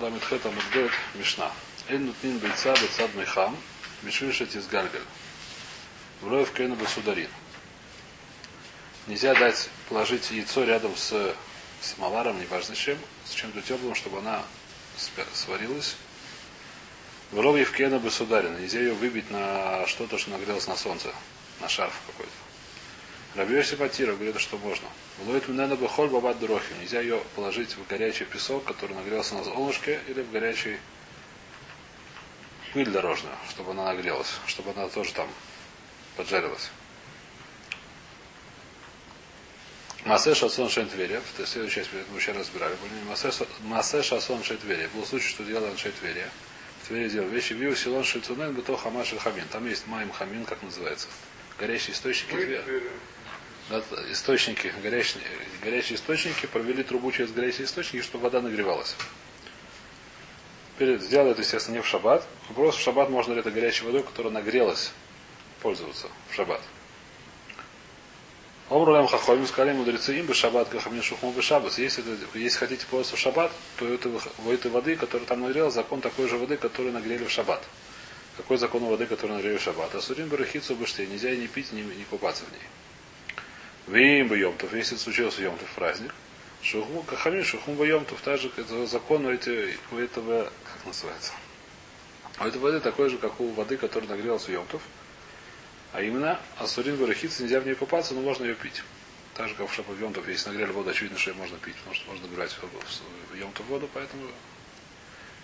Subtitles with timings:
[0.00, 1.50] Ламитхета Мудбет Мишна.
[1.88, 3.56] Эн нутнин бейца бецад мехам,
[4.02, 5.02] мишвишет из гальгаль.
[6.20, 7.30] Вроев кена бесударин.
[9.06, 11.34] Нельзя дать, положить яйцо рядом с
[11.80, 14.42] самоваром, неважно с чем, с чем-то теплым, чтобы она
[15.32, 15.96] сварилась.
[17.32, 18.56] Вров Евкена Бесударина.
[18.58, 21.12] Нельзя ее выбить на что-то, что нагрелось на солнце.
[21.60, 22.45] На шарф какой-то.
[23.36, 24.88] Рабьешься Батира говорит, что можно.
[25.26, 26.72] Ловит Мнена Бехоль Бабат Дрохи.
[26.80, 30.78] Нельзя ее положить в горячий песок, который нагрелся на солнышке, или в горячий
[32.72, 35.28] пыль дорожную, чтобы она нагрелась, чтобы она тоже там
[36.16, 36.70] поджарилась.
[40.06, 42.74] Масе Шасон Шентверия, это следующая часть, мы еще разбирали.
[43.64, 44.88] Масе Шасон Шентверия.
[44.94, 46.30] Был случай, что делал Шентверия.
[46.86, 47.52] Тверия делал вещи.
[47.52, 49.44] Виу Силон Шельцунен, Бето Хамаш Хамин.
[49.48, 51.08] Там есть Майм Хамин, как называется.
[51.58, 52.62] Горящие источники.
[54.10, 55.24] Источники, горячие,
[55.62, 58.94] горячие источники, провели трубу через горячие источники, чтобы вода нагревалась.
[60.78, 62.24] Перед, сделал это, естественно, не в шаббат.
[62.48, 64.92] Вопрос, в шаббат можно ли это горячей водой, которая нагрелась,
[65.62, 66.60] пользоваться в шаббат.
[68.68, 71.78] Омрулям хахомим сказали мудрецы им бы шаббат гахамин шухму бы шаббас.
[71.78, 74.10] Если, если хотите пользоваться в шаббат, то это,
[74.44, 77.64] у этой воды, которая там нагрелась, закон такой же воды, которую нагрели в шаббат.
[78.36, 79.94] Какой закон у воды, которую нагрели в шаббат?
[79.94, 81.06] А сурим барахицу быште.
[81.06, 82.60] Нельзя ни пить, ни, ни купаться в ней.
[83.86, 84.74] Вим бы йомтов.
[84.74, 86.14] Если случился йомтов праздник,
[86.62, 88.20] шухму кахамин шухму бы йомтов.
[88.20, 91.32] Также это закон у, эти, у этого, как называется?
[92.40, 94.82] У этой воды такой же, как у воды, которая нагрелась в йомтов.
[95.92, 98.82] А именно, асурин барахица нельзя в ней купаться, но можно ее пить.
[99.34, 101.94] Так же, как в шапа Йомтов, если нагрели воду, очевидно, что ее можно пить, потому
[101.94, 104.28] что можно брать в Йомтов воду, поэтому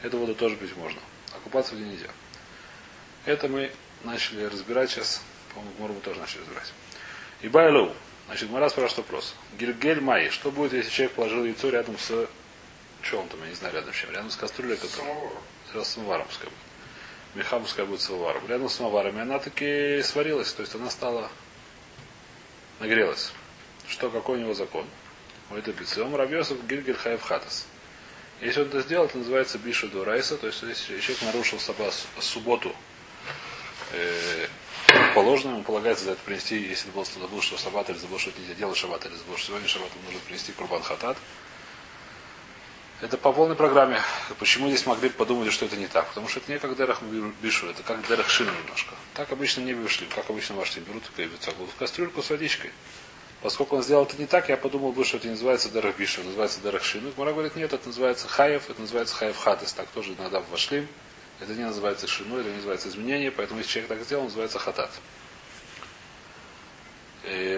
[0.03, 0.99] эту воду тоже пить можно.
[1.35, 2.09] А купаться в ней нельзя.
[3.27, 3.71] Это мы
[4.03, 5.23] начали разбирать сейчас.
[5.55, 6.73] По-моему, Гмору тоже начали разбирать.
[7.43, 7.95] И Байлоу.
[8.33, 9.35] Значит, Мара спрашивает вопрос.
[9.59, 10.31] Гильгель Май.
[10.31, 12.27] Что будет, если человек положил яйцо рядом с
[13.03, 14.11] чем там, я не знаю, рядом с чем.
[14.11, 15.15] Рядом с кастрюлей, которая...
[15.75, 16.59] С самоваром, пускай будет.
[17.35, 18.43] Меха пускай будет самоваром.
[18.49, 21.31] Рядом с самоварами она таки сварилась, то есть она стала
[22.81, 23.33] нагрелась.
[23.87, 24.87] Что, какой у него закон?
[25.51, 26.03] У этой пиццы.
[26.03, 27.67] Он равьосов гильгель хаев хатас.
[28.41, 31.61] Если он это сделал, это называется бишу райса, то есть если человек нарушил
[32.19, 32.75] субботу
[33.93, 34.32] э,
[35.15, 38.41] положено, ему полагается за это принести, если был, забыл, что шаббат, или забыл, что это
[38.41, 41.17] нельзя делать шаббат, или забыл, что сегодня шаббат, нужно принести курбан хатат.
[43.03, 44.01] Это по полной программе.
[44.39, 46.07] Почему здесь могли подумать, что это не так?
[46.07, 47.03] Потому что это не как дерах
[47.43, 48.95] бишу, это как дерах шину немножко.
[49.15, 50.05] Так обычно не вышли.
[50.15, 52.71] Как обычно ваши берут в кастрюльку с водичкой.
[53.41, 56.23] Поскольку он сделал это не так, я подумал бы, что это не называется дерах бишу,
[56.23, 57.13] называется дерах шину.
[57.17, 59.73] Мара говорит, нет, это называется хаев, это называется хаев хатес.
[59.73, 60.87] Так тоже иногда вошли.
[61.43, 64.61] Это не называется шину, это не называется изменение, поэтому если человек так сделал, он называется
[64.61, 64.91] хатат.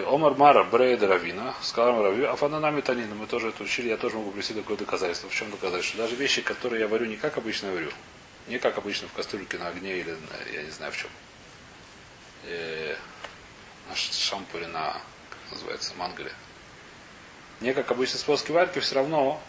[0.07, 4.17] Омар Мара Брейда Равина, сказал Рави, а фананами Танина, мы тоже это учили, я тоже
[4.17, 5.29] могу привести такое доказательство.
[5.29, 6.03] В чем доказательство?
[6.03, 7.91] Даже вещи, которые я варю не как обычно варю,
[8.47, 10.15] не как обычно в кастрюльке на огне или
[10.53, 11.09] я не знаю в чем.
[12.45, 12.95] Э,
[13.89, 14.93] на шампуре на,
[15.29, 16.31] как называется, мангале.
[17.61, 19.41] Не как обычно способ варки, все равно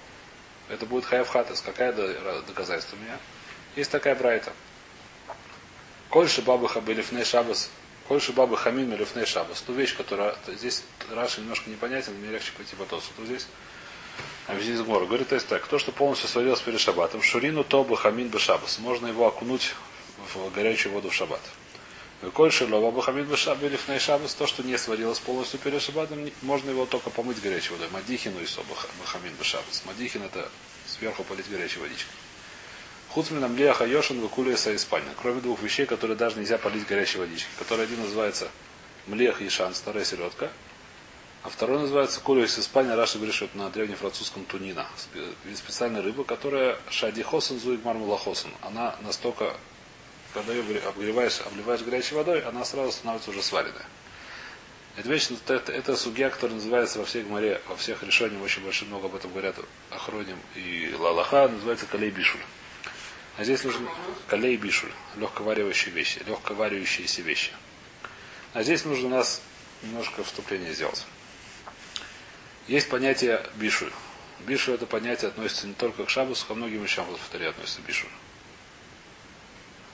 [0.68, 1.60] это будет хайфхатес.
[1.60, 1.92] Какая
[2.42, 3.18] доказательство у меня?
[3.76, 4.52] Есть такая брайта.
[6.08, 7.70] Кольши бабы хабили фней шабас
[8.08, 9.60] Кольши бабы хамим или фней шабас.
[9.60, 13.10] Ту вещь, которая здесь Раша немножко непонятен, мне легче пойти по тосу.
[13.16, 13.46] Тут здесь
[14.46, 17.96] Авизис Гмор говорит, то есть так, то, что полностью сварилось перед шаббатом, шурину то бы
[17.96, 18.78] хамин бы шабас.
[18.78, 19.74] Можно его окунуть
[20.32, 21.40] в горячую воду в шаббат.
[22.32, 27.10] כל שלא בא בחמין בשבת то, что не сварилось полностью перед шаббатом, можно его только
[27.10, 27.88] помыть горячей водой.
[27.90, 28.74] מדיחין אותו
[29.04, 29.82] בחמין בשבת.
[29.84, 30.48] מדיחין это
[30.86, 32.14] сверху полить горячей водичкой.
[33.16, 35.08] חוץ מן המליח הישן וקולייס האיספנין.
[35.22, 37.50] Кроме двух вещей, которые даже нельзя полить горячей водичкой.
[37.58, 38.50] Который один называется
[39.06, 40.50] מליח ישן, старая селедка.
[41.42, 42.94] А второй называется קולייס האיספנין.
[42.94, 44.86] Раши говорит, что это на древнефранцузском тунина.
[45.54, 48.50] Специальная рыба, которая Шади Хосен Зуик Мармулахосен.
[48.60, 49.56] Она настолько,
[50.34, 53.86] когда ее обливаешь, обливаешь горячей водой, она сразу становится уже сваренная.
[54.98, 58.90] Это вещь, это, это судья, который называется во всех море, во всех решениях, очень большое
[58.90, 59.56] много об этом говорят
[59.88, 62.42] Охроним и Лалаха, называется Калей Бишуль.
[63.36, 63.86] А здесь нужен
[64.28, 67.52] калей бишуль, легковаривающие вещи, легковаривающиеся вещи.
[68.54, 69.42] А здесь нужно у нас
[69.82, 71.04] немножко вступление сделать.
[72.66, 73.92] Есть понятие бишуль.
[74.40, 78.10] Бишу это понятие относится не только к шабусу, ко многим вещам, вот повторяю, относится бишуль.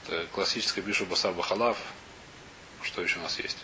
[0.06, 1.76] Это классическая бишу басар бахалав.
[2.82, 3.58] Что еще у нас есть?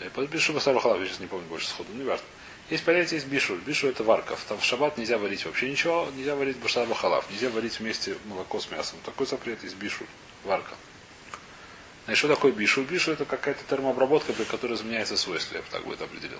[0.00, 2.26] Э, под бишу басар бахалав, я сейчас не помню больше сходу, не важно.
[2.70, 3.60] Есть понятие, есть бишуль.
[3.60, 4.42] Бишуль это варков.
[4.48, 6.08] Там в шаббат нельзя варить вообще ничего.
[6.16, 7.30] Нельзя варить башаба халав.
[7.30, 8.98] Нельзя варить вместе молоко с мясом.
[9.04, 10.06] Такой запрет есть бишуль.
[10.44, 10.74] Варка.
[12.06, 12.84] Значит, что такое бишуль?
[12.84, 15.56] Бишуль это какая-то термообработка, при которой изменяется свойство.
[15.56, 16.38] Я бы так бы это определил.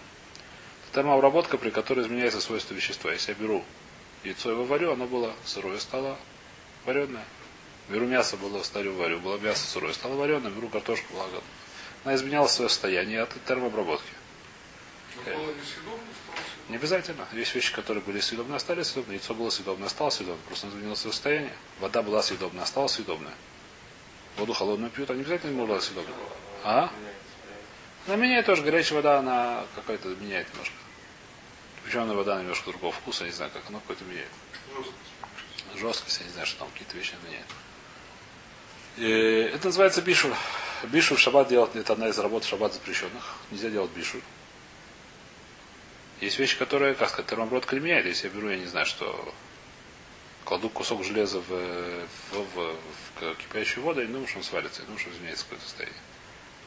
[0.85, 3.12] Это термообработка, при которой изменяется свойство вещества.
[3.12, 3.62] Если я беру
[4.25, 6.17] яйцо его варю, оно было сырое, стало
[6.87, 7.25] вареное.
[7.91, 11.43] Беру мясо, было старю варю, было мясо сырое, стало вареное, беру картошку, благо.
[12.05, 14.11] Она изменяла свое состояние от термообработки.
[16.69, 17.26] Не обязательно.
[17.32, 19.12] Есть вещи, которые были съедобны, остались съедобны.
[19.12, 20.44] Яйцо было съедобное, осталось съедобное.
[20.46, 21.52] Просто изменилось состояние.
[21.81, 23.34] Вода была съедобная, осталась съедобная.
[24.38, 26.16] Воду холодную пьют, а не обязательно не была съедобная.
[26.64, 26.90] А?
[28.06, 28.62] Она меняет тоже.
[28.62, 30.75] Горячая вода, она какая-то меняет немножко.
[31.84, 34.28] Причем вода немножко другого вкуса, не знаю, как она какой-то меняет.
[35.76, 37.46] Жесткость, я не знаю, что там какие-то вещи меняет.
[38.96, 40.34] И это называется бишур.
[40.84, 43.34] Бишур в шаббат делать это одна из работ шаббат запрещенных.
[43.50, 44.20] Нельзя делать бишур.
[46.25, 48.06] Есть вещи, которые, как сказать, термообработка не меняет.
[48.06, 49.35] Если я беру, я не знаю, что
[50.47, 52.06] кладу кусок железа в, в,
[52.55, 52.76] в,
[53.21, 54.81] в кипящую воду, не думаю, что он сварится.
[54.81, 56.00] Я думаю, что изменяется какое-то состояние.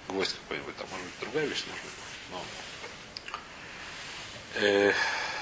[0.09, 1.92] Гвоздь какой-нибудь, там может быть другая вещь, быть.
[2.31, 2.45] Но...
[4.62, 4.94] Э,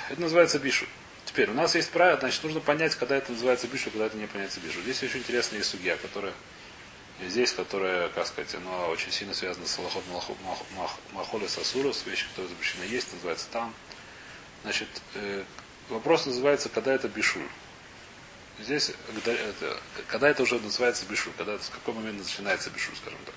[0.10, 0.86] это называется бишу.
[1.26, 4.28] Теперь, у нас есть правило, значит, нужно понять, когда это называется бишу, когда это не
[4.28, 4.80] понятие бишу.
[4.82, 6.34] Здесь очень интересная судья, которая
[7.28, 10.04] здесь, которая, как сказать, она очень сильно связана с Аллахот
[11.12, 13.74] Махоли Сасурус, вещи, которые запрещены есть, называется там.
[14.66, 15.44] Значит, э,
[15.90, 17.48] вопрос называется, когда это бишуль.
[18.60, 18.94] Здесь,
[20.08, 23.36] когда это, уже называется бишуль, когда с какой момент начинается бишуль, скажем так.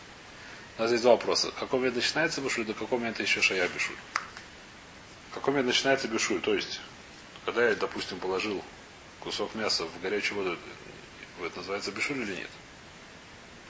[0.79, 1.51] У нас есть два вопроса.
[1.51, 3.97] В какой момент начинается бишуль, до какого момента еще шая бишуль.
[5.31, 6.81] В какой момент начинается бишуль, то есть,
[7.45, 8.65] когда я, допустим, положил
[9.21, 10.59] кусок мяса в горячую воду,
[11.45, 12.51] это называется бишуль или нет?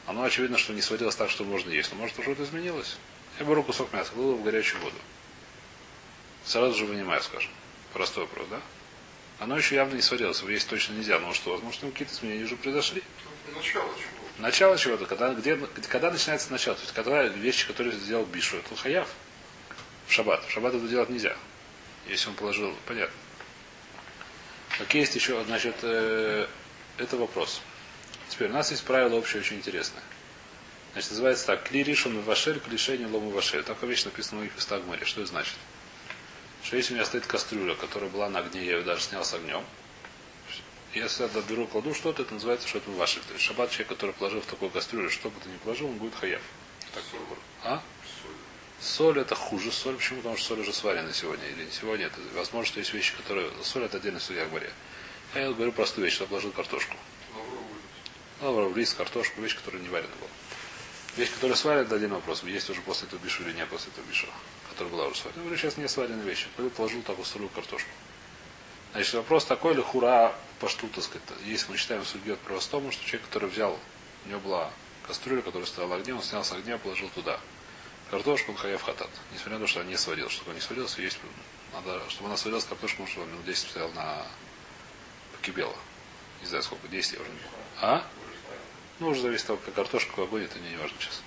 [0.06, 1.90] Оно очевидно, что не сводилось так, что можно есть.
[1.90, 2.99] Но может что-то изменилось.
[3.40, 4.96] Я беру кусок мяса, кладу в горячую воду.
[6.48, 7.50] Сразу же вынимаю, скажем.
[7.92, 8.58] Простой вопрос, да?
[9.38, 11.18] Оно еще явно не сварилось, его есть точно нельзя.
[11.18, 13.02] Но что, возможно, какие-то изменения уже произошли.
[13.54, 14.10] Начало чего?
[14.38, 15.56] Начало чего-то, когда, где,
[15.90, 16.76] когда начинается начало.
[16.76, 19.08] То есть, когда вещи, которые сделал Бишу, это хаяв.
[20.06, 20.42] В шаббат.
[20.46, 21.36] В шаббат это делать нельзя.
[22.08, 23.14] Если он положил, понятно.
[24.78, 26.46] Какие есть еще, значит, э,
[26.96, 27.60] это вопрос.
[28.30, 30.02] Теперь у нас есть правило общее очень интересное.
[30.94, 31.64] Значит, называется так.
[31.64, 33.62] Кли ришон вашель, клишени лому вашель.
[33.64, 35.04] Такая вещь написана в моих местах в море.
[35.04, 35.56] Что это значит?
[36.69, 39.32] Что если у меня стоит кастрюля, которая была на огне, я ее даже снял с
[39.32, 39.65] огнем.
[40.93, 43.23] Если я беру, кладу что-то, это называется что-то ваших.
[43.25, 45.94] То есть шаббат человек, который положил в такую кастрюлю, что бы ты ни положил, он
[45.94, 46.43] будет хаяв.
[46.93, 47.03] Так,
[47.65, 47.82] а?
[48.82, 49.97] Соль это хуже соль.
[49.97, 50.19] Почему?
[50.19, 51.49] Потому что соль уже сварена сегодня.
[51.49, 52.09] Или не сегодня.
[52.09, 53.50] Это, возможно, что есть вещи, которые...
[53.62, 54.70] Соль это отдельный судья в море.
[55.35, 56.97] Я говорю простую вещь, что положил картошку.
[58.43, 60.29] Лавров, рис, картошку, вещь, которая не варена была.
[61.17, 62.43] Вещь, которая сварена, это один вопрос.
[62.43, 64.26] Есть уже после этого бишу или нет после этого бишу,
[64.78, 65.42] которая была уже сварена.
[65.42, 66.46] Говорю, сейчас не сваренная вещь.
[66.56, 67.90] Я положил такую сырую картошку.
[68.92, 73.04] Значит, вопрос такой ли хура по шту, так сказать, если мы считаем судью простому, что
[73.04, 73.76] человек, который взял,
[74.25, 74.70] у него была
[75.06, 77.40] кастрюля, которая стояла в огне, он снял с огня, положил туда.
[78.10, 79.10] Картошку он хаяв хатат.
[79.32, 80.32] Несмотря на то, что она не сварилась.
[80.32, 81.19] Чтобы она не сварилась, есть,
[81.74, 84.24] надо, чтобы она сварилась картошку, чтобы минут 10 стоял на
[85.32, 85.74] покипела.
[86.40, 87.66] Не знаю сколько, 10 я уже не помню.
[87.81, 88.06] А?
[89.00, 91.20] Ну, уже зависит от того, как картошка огонь, это не важно сейчас.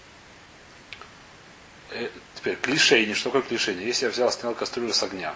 [1.91, 3.13] Э, теперь, клишейни.
[3.13, 3.83] Что такое клишейни?
[3.83, 5.35] Если я взял, снял кастрюлю с огня,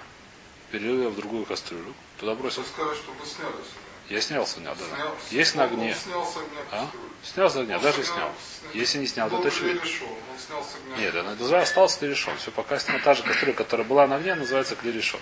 [0.72, 2.62] перелил ее в другую кастрюлю, туда бросил.
[2.62, 3.86] Вы сказали, что вы сняли с огня.
[4.07, 4.96] Я снял с огня, да.
[4.96, 5.96] Снял, Есть на огне.
[5.96, 6.88] Снял с огня А?
[7.24, 8.31] Снял с огня, Он даже снял- снял.
[8.60, 8.72] снял.
[8.74, 10.98] Если не снял, то это снял огня.
[10.98, 12.38] Нет, она называется, остался клерешон.
[12.38, 15.19] Все, пока сняла та же кастрюля, которая была на огне, называется клерешон.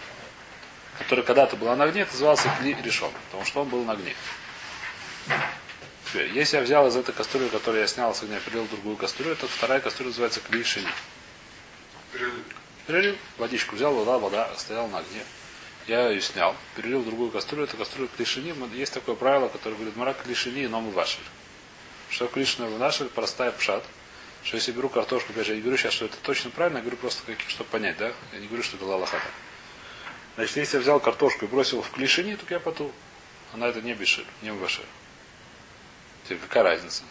[1.00, 4.16] Которая когда-то была на огне, это назывался клерешон, потому что он был на огне.
[6.06, 8.98] Теперь, если я взял из этой кастрюли, которую я снял с огня, перелил в другую
[8.98, 10.88] кастрюлю, то вторая кастрюля называется клишини.
[12.88, 15.24] Перелил, водичку взял, вода, вода стояла на огне.
[15.88, 18.54] Я ее снял, перелил в другую кастрюлю, это кастрюля клишини.
[18.76, 21.24] Есть такое правило, которое говорит, мара клишини и ному вашель.
[22.10, 23.84] Что клишина в нашель, простая пшат.
[24.44, 26.82] Что если беру картошку, опять же, я не говорю сейчас, что это точно правильно, я
[26.82, 28.12] говорю просто, как, чтобы понять, да?
[28.34, 29.24] Я не говорю, что это лалахата.
[30.36, 32.92] Значит, если я взял картошку и бросил в клишини, то я поту.
[33.54, 34.86] Она это не бешит, не вашель.
[36.24, 37.04] Теперь какая разница?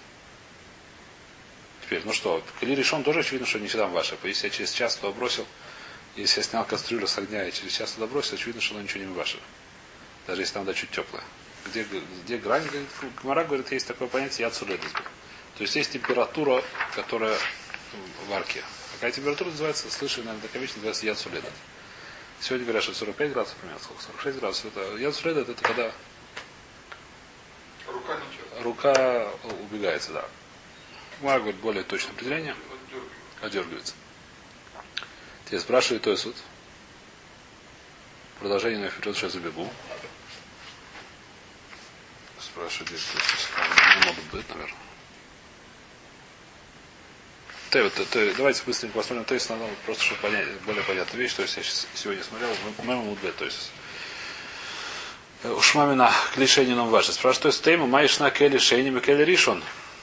[1.92, 4.16] Теперь, ну что, коли решен тоже очевидно, что не всегда ваше.
[4.22, 5.46] Если я через час туда бросил,
[6.16, 9.04] если я снял кастрюлю с огня и через час туда бросил, очевидно, что оно ничего
[9.04, 9.38] не ваше.
[10.26, 11.22] Даже если там да чуть теплое.
[11.66, 11.86] Где,
[12.24, 12.88] где грань, говорит,
[13.22, 14.90] Гмара говорит, есть такое понятие яцуледес.
[14.90, 17.36] То есть есть температура, которая
[18.24, 18.64] в варке.
[18.94, 21.52] Какая температура называется, слышали, наверное, вещь называется яцуледет.
[22.40, 24.02] Сегодня говорят, что 45 градусов примерно, сколько?
[24.02, 24.64] 46 градусов.
[24.74, 25.92] Это яцуледет, это когда
[27.86, 28.62] Рука честная.
[28.62, 29.28] рука
[29.60, 30.24] убегается, да.
[31.22, 32.52] Говорит более точное определение.
[32.52, 33.12] Отдергивает.
[33.40, 33.94] одергивается.
[35.46, 36.34] Тебя спрашивает то суд.
[38.40, 39.70] Продолжение на вперед сейчас забегу.
[42.40, 44.76] Спрашивает, не могут быть, наверное.
[47.70, 47.92] Т, вот,
[48.36, 49.24] давайте быстренько посмотрим.
[49.24, 51.34] То есть надо просто, чтобы понять, более понятную вещь.
[51.34, 52.50] То есть я сейчас сегодня смотрел,
[52.82, 53.70] мы, мы то есть
[55.44, 57.12] Ушмамина к лишению ваши.
[57.12, 59.62] Спрашивает, то есть тема маишна к лишению к ришон.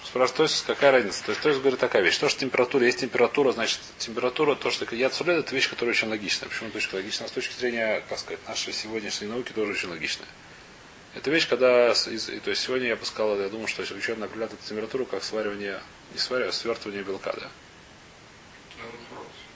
[0.09, 1.23] Спрашивает, то какая разница?
[1.23, 2.17] То есть, то есть говорит такая вещь.
[2.17, 6.07] То, что температура, есть температура, значит температура, то, что яд сулет, это вещь, которая очень
[6.07, 6.49] логичная.
[6.49, 7.27] Почему точка логичная?
[7.27, 10.27] С точки зрения, как сказать, нашей сегодняшней науки тоже очень логичная.
[11.13, 14.67] Это вещь, когда, то есть сегодня я бы сказал, я думаю, что ученые определяют эту
[14.67, 15.79] температуру как сваривание,
[16.11, 17.51] не сваривание, а свертывание белка, да?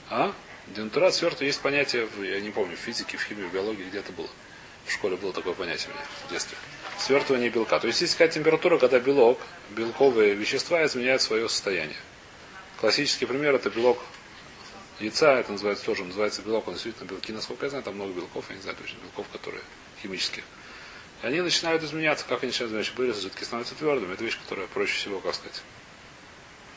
[0.08, 0.32] А?
[0.68, 4.30] Денатурат свертывание есть понятие, я не помню, в физике, в химии, в биологии где-то было.
[4.86, 6.56] В школе было такое понятие у меня в детстве.
[6.98, 7.78] Свертывание белка.
[7.80, 9.38] То есть есть какая температура, когда белок,
[9.70, 11.96] белковые вещества изменяют свое состояние.
[12.80, 13.98] Классический пример это белок
[15.00, 18.44] яйца, это называется тоже, называется белок, он действительно белки, насколько я знаю, там много белков,
[18.48, 19.62] я не знаю точно, белков, которые
[20.02, 20.42] химических.
[21.22, 24.12] И они начинают изменяться, как они начинают изменяться, были жидкие, становятся твердыми.
[24.14, 25.62] Это вещь, которая проще всего, как сказать,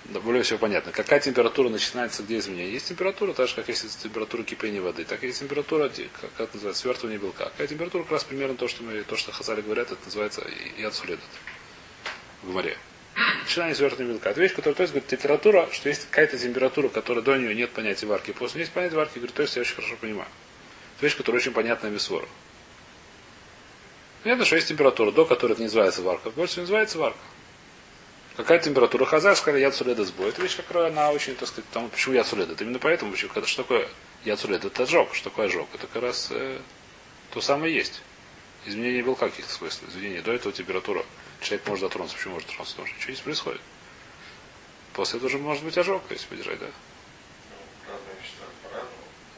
[0.09, 0.93] да, более всего понятно.
[0.93, 2.71] Какая температура начинается, где изменение?
[2.71, 6.81] Есть температура, так же, как есть температура кипения воды, так есть температура, как, как называется,
[6.81, 7.45] свертывание белка.
[7.45, 10.43] Какая температура, как раз примерно то, что мы, то, что Хазали говорят, это называется
[10.77, 11.25] яд суледат
[12.41, 12.77] в море.
[13.43, 14.29] Начинание свертывания белка.
[14.29, 17.71] Это вещь, которая, то есть, говорит, температура, что есть какая-то температура, которая до нее нет
[17.71, 18.31] понятия варки.
[18.31, 20.29] После есть понятие варки, говорит, то есть я очень хорошо понимаю.
[20.95, 22.29] Это вещь, которая очень понятна Весвору.
[24.23, 26.29] Понятно, что есть температура, до которой это не называется варка.
[26.29, 27.19] Больше называется варка.
[28.37, 29.03] Какая температура?
[29.05, 30.29] Хазар сказали яд суледа сбой.
[30.29, 32.53] Это вещь, которая она очень, так сказать, там, почему яд суледа?
[32.53, 33.89] Это именно поэтому, почему, когда, что такое
[34.25, 34.67] яд суледа?
[34.67, 35.15] Это ожог.
[35.15, 35.67] Что такое ожог?
[35.73, 36.59] Это как раз э,
[37.31, 38.03] то самое есть.
[38.67, 39.83] Изменение белка каких-то свойств.
[39.89, 40.21] Изменение.
[40.21, 41.03] До этого температура.
[41.41, 42.15] Человек может дотронуться.
[42.15, 42.77] Почему может дотронуться?
[42.77, 43.61] Тоже ничего не происходит.
[44.93, 46.67] После этого же может быть ожог, если подержать, да?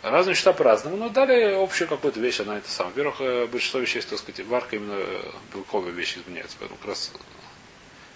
[0.01, 2.93] Разные вещества по-разному, но дали общую какую-то вещь, она это самое.
[2.93, 6.55] Во-первых, э, большинство веществ, так сказать, варка именно э, белковые вещи изменяется.
[6.59, 7.11] Поэтому как раз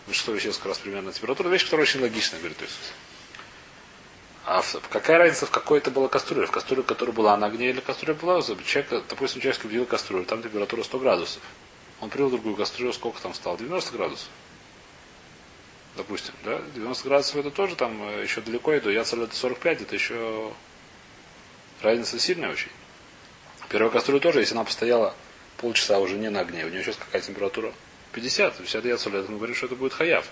[0.05, 1.50] большинство веществ как раз примерно температура.
[1.50, 2.93] Вещь, которая очень логичная, говорит Иисус.
[4.45, 6.48] А какая разница, в какой это была кастрюля?
[6.48, 10.43] В кастрюле, которая была на огне или кастрюля была Человек, допустим, человек привел кастрюлю, там
[10.43, 11.41] температура 100 градусов.
[12.01, 13.57] Он привел другую кастрюлю, сколько там стало?
[13.57, 14.27] 90 градусов.
[15.95, 16.62] Допустим, да?
[16.75, 18.89] 90 градусов это тоже там э, еще далеко иду.
[18.89, 20.51] Я солю 45, это еще
[21.83, 22.72] Разница сильная очень.
[23.67, 25.13] Первая кастрюля тоже, если она постояла
[25.57, 27.74] полчаса уже не на огне, у нее сейчас какая температура?
[28.13, 28.58] 50.
[28.58, 30.25] 50 яйцо, это мы говорим, что это будет хаяв.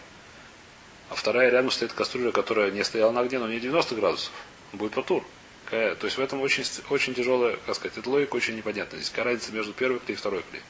[1.10, 4.32] А вторая рядом стоит кастрюля, которая не стояла на огне, но не 90 градусов.
[4.72, 5.24] Будет патур.
[5.70, 8.98] То есть в этом очень, очень тяжелая, как сказать, эта логика очень непонятна.
[8.98, 10.62] Здесь какая разница между первой клей и второй клей.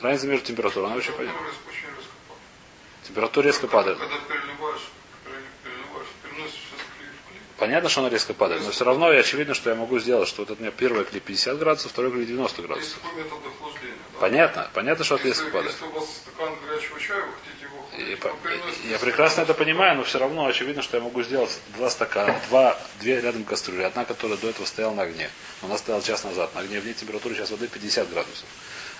[0.00, 1.40] Разница между температурой, она очень понятна.
[3.04, 3.98] Температура резко падает.
[7.56, 10.50] Понятно, что она резко падает, но все равно очевидно, что я могу сделать, что вот
[10.50, 12.98] это у меня первый клей 50 градусов, второй клей 90 градусов.
[14.22, 15.72] Понятно, понятно, что резко падает.
[15.72, 18.30] Если у вас стакан горячего чая, вы хотите его и, по,
[18.88, 22.78] я прекрасно это понимаю, но все равно очевидно, что я могу сделать два стакана, два,
[23.00, 23.82] две рядом кастрюли.
[23.82, 25.28] Одна, которая до этого стояла на огне.
[25.60, 26.54] Она стояла час назад.
[26.54, 28.46] На огне в ней температура сейчас воды 50 градусов.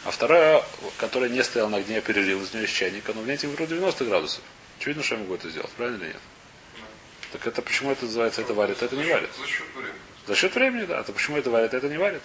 [0.04, 0.64] А вторая,
[0.98, 3.68] которая не стояла на огне, я перелил из нее из чайника, но в ней температура
[3.68, 4.42] 90 градусов.
[4.80, 6.20] Очевидно, что я могу это сделать, правильно или нет?
[7.30, 9.30] Так это почему это называется, это варит, это не варит?
[9.38, 9.94] За счет времени.
[10.26, 10.98] За счет времени, да.
[10.98, 12.22] А то почему это варит, это не варит?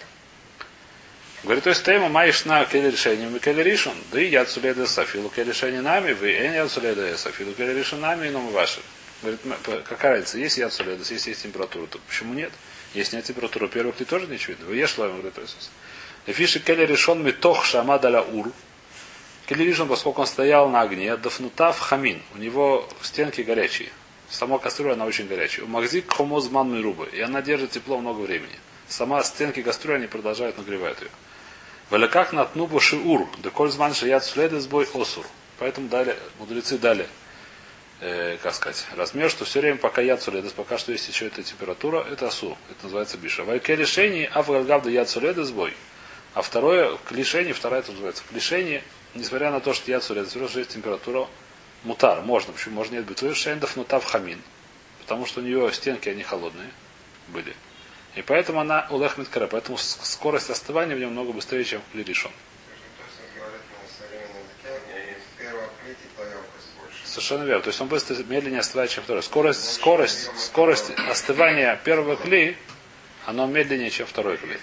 [1.44, 3.94] Говорит, то есть тема маешь на келе решением и келе решен.
[4.10, 8.00] Да и я суледа сафилу келе решение нами, вы и я суледа сафилу келе решен
[8.00, 8.80] нами, но мы ваши.
[9.22, 9.40] Говорит,
[9.88, 12.52] какая разница, есть яд суледа, если есть температура, то почему нет?
[12.94, 14.66] Если нет температуры, первых ты тоже не очевидно.
[14.66, 15.70] Вы ешь лавим, говорит Иисус.
[16.26, 18.50] Эфиши келе решен метох шама даля ур.
[19.46, 22.20] Келе решен, поскольку он стоял на огне, дафнутав хамин.
[22.34, 23.90] У него стенки горячие.
[24.28, 25.64] Сама кастрюля, она очень горячая.
[25.64, 27.08] У Махзик хомозман мирубы.
[27.12, 28.58] И она держит тепло много времени.
[28.88, 31.08] Сама стенки кастрюли, они продолжают нагревать ее.
[31.90, 33.28] Великак на тнубу шиур.
[33.38, 35.24] Деколь зман шият следы сбой осур.
[35.58, 37.08] Поэтому дали, мудрецы дали,
[38.00, 41.42] э, как сказать, размер, что все время пока яд суледес, пока что есть еще эта
[41.42, 42.56] температура, это асу.
[42.70, 43.44] Это называется биша.
[43.44, 45.74] Вайке решение, а в яд суледес бой.
[46.34, 48.22] А второе, к лишению, вторая это называется.
[48.28, 48.82] К лишению,
[49.14, 51.26] несмотря на то, что яд суледес, все равно есть температура,
[51.84, 52.52] Мутар, можно.
[52.52, 54.40] Почему можно нет битвы шендов, но тав хамин.
[55.00, 56.70] Потому что у нее стенки, они холодные
[57.28, 57.54] были.
[58.14, 59.46] И поэтому она улехмит кара.
[59.46, 62.32] Поэтому скорость остывания в нем много быстрее, чем в клиришон.
[67.04, 67.62] Совершенно верно.
[67.62, 69.22] То есть он быстро, медленнее остывает, чем второй.
[69.22, 72.56] Скорость, скорость, скорость остывания первого клей,
[73.26, 74.58] оно медленнее, чем второй клей.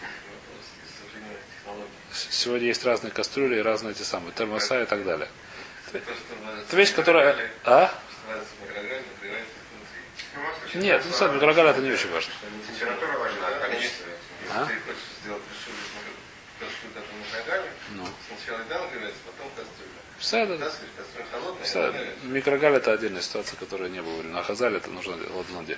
[2.13, 5.27] Сегодня есть разные кастрюли и разные эти самые термоса и так далее.
[5.91, 7.51] Это вещь, которая...
[7.63, 7.93] А?
[10.75, 12.31] Нет, ну сам микрогаль это не очень важно.
[12.67, 14.05] Температура важна, количество.
[14.53, 14.67] А?
[16.59, 16.71] Даже
[17.19, 18.07] микрогале, Ну.
[18.27, 19.91] сначала еда нагревается, потом кастрюля.
[20.19, 20.57] Все, да.
[20.65, 21.79] Таскать кастрюля холодная, Все.
[21.79, 24.37] и она Микрогаль это отдельная ситуация, которая не было времени.
[24.37, 25.77] А хазаль это нужно такие рисунки,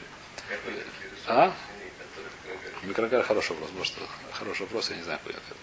[1.27, 1.53] А?
[2.83, 3.93] Микрогаль хороший вопрос, может,
[4.33, 5.55] хороший вопрос, я не знаю, какой это.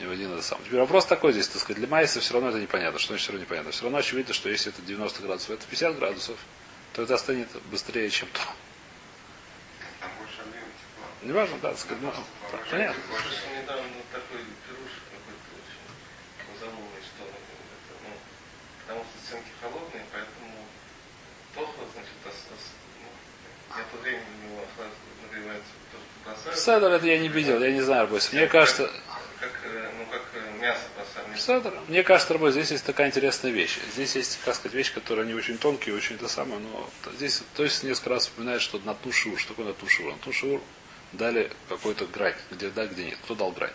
[0.00, 0.58] не в один и сам.
[0.64, 2.98] Теперь вопрос такой здесь, так сказать, для Майса все равно это непонятно.
[3.00, 3.72] Что значит все равно непонятно?
[3.72, 6.36] Все равно очевидно, что если это 90 градусов, это 50 градусов,
[6.98, 8.40] то это станет быстрее, чем то.
[11.22, 12.12] Не важно, да, сказать, ну,
[12.68, 13.00] понятно.
[13.56, 17.22] Недавно такой пируш какой-то очень заумный, что
[18.02, 18.10] ну,
[18.80, 20.66] потому что стенки холодные, поэтому
[21.54, 24.64] плохо, значит, ну, нет времени у него
[25.22, 26.58] нагревается то, что бросают.
[26.58, 28.32] Седер это я не видел, я не знаю, Арбойс.
[28.32, 28.90] Мне кажется,
[29.38, 31.07] Как, э, ну, как э, мясо бросали.
[31.38, 33.78] Седер, мне кажется, Арбойс, здесь есть такая интересная вещь.
[33.94, 37.64] Здесь есть, как сказать, вещь, которая не очень тонкие, очень это самое, но здесь, то
[37.64, 39.38] есть несколько раз вспоминает, что на ту шур.
[39.38, 40.12] Что такое на ту шур?
[40.12, 40.60] На ту шур
[41.12, 43.18] дали какой-то грань, где да, где нет.
[43.24, 43.72] Кто дал грань?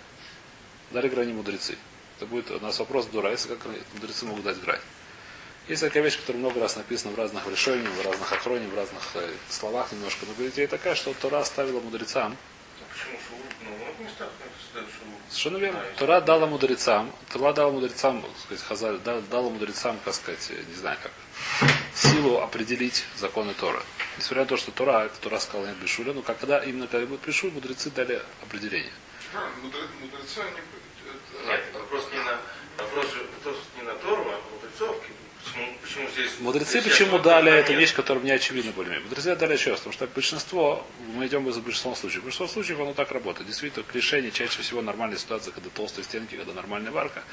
[0.91, 1.77] Дали грани мудрецы.
[2.17, 3.59] Это будет у нас вопрос дурайся, как
[3.93, 4.81] мудрецы могут дать грань.
[5.67, 9.01] Есть такая вещь, которая много раз написана в разных решениях, в разных охроне, в разных
[9.15, 10.25] э, словах немножко.
[10.25, 12.35] Но говорит, такая, что Тора оставила мудрецам.
[12.79, 13.37] Ну, почему шоу?
[13.63, 15.07] Ну, в многих местах написано шоу.
[15.43, 15.83] Совершенно верно.
[15.97, 20.97] Тора дала мудрецам, Тора дала мудрецам, так сказать, Хазаль, дала, мудрецам, как сказать, не знаю
[21.03, 21.11] как,
[21.93, 23.83] силу определить законы Тора.
[24.17, 27.51] Несмотря на то, что Тора, Тора сказала нет Бешуля, но когда именно когда будет Бешуль,
[27.51, 28.93] мудрецы дали определение.
[29.61, 30.61] Мудре- мудрецы, они...
[31.45, 32.39] Нет, вопрос не на,
[32.77, 34.95] вопрос же вопрос не на Тору, а мудрецов.
[35.93, 36.31] Почему, здесь...
[36.39, 37.81] Мудрецы почему дали эту нет?
[37.81, 41.61] вещь, которая мне очевидна более Мудрецы дали еще раз, потому что большинство, мы идем за
[41.61, 42.23] большинством случаев.
[42.23, 43.45] Большинство случаев оно так работает.
[43.47, 47.23] Действительно, клишение чаще всего нормальная ситуация, когда толстые стенки, когда нормальная варка.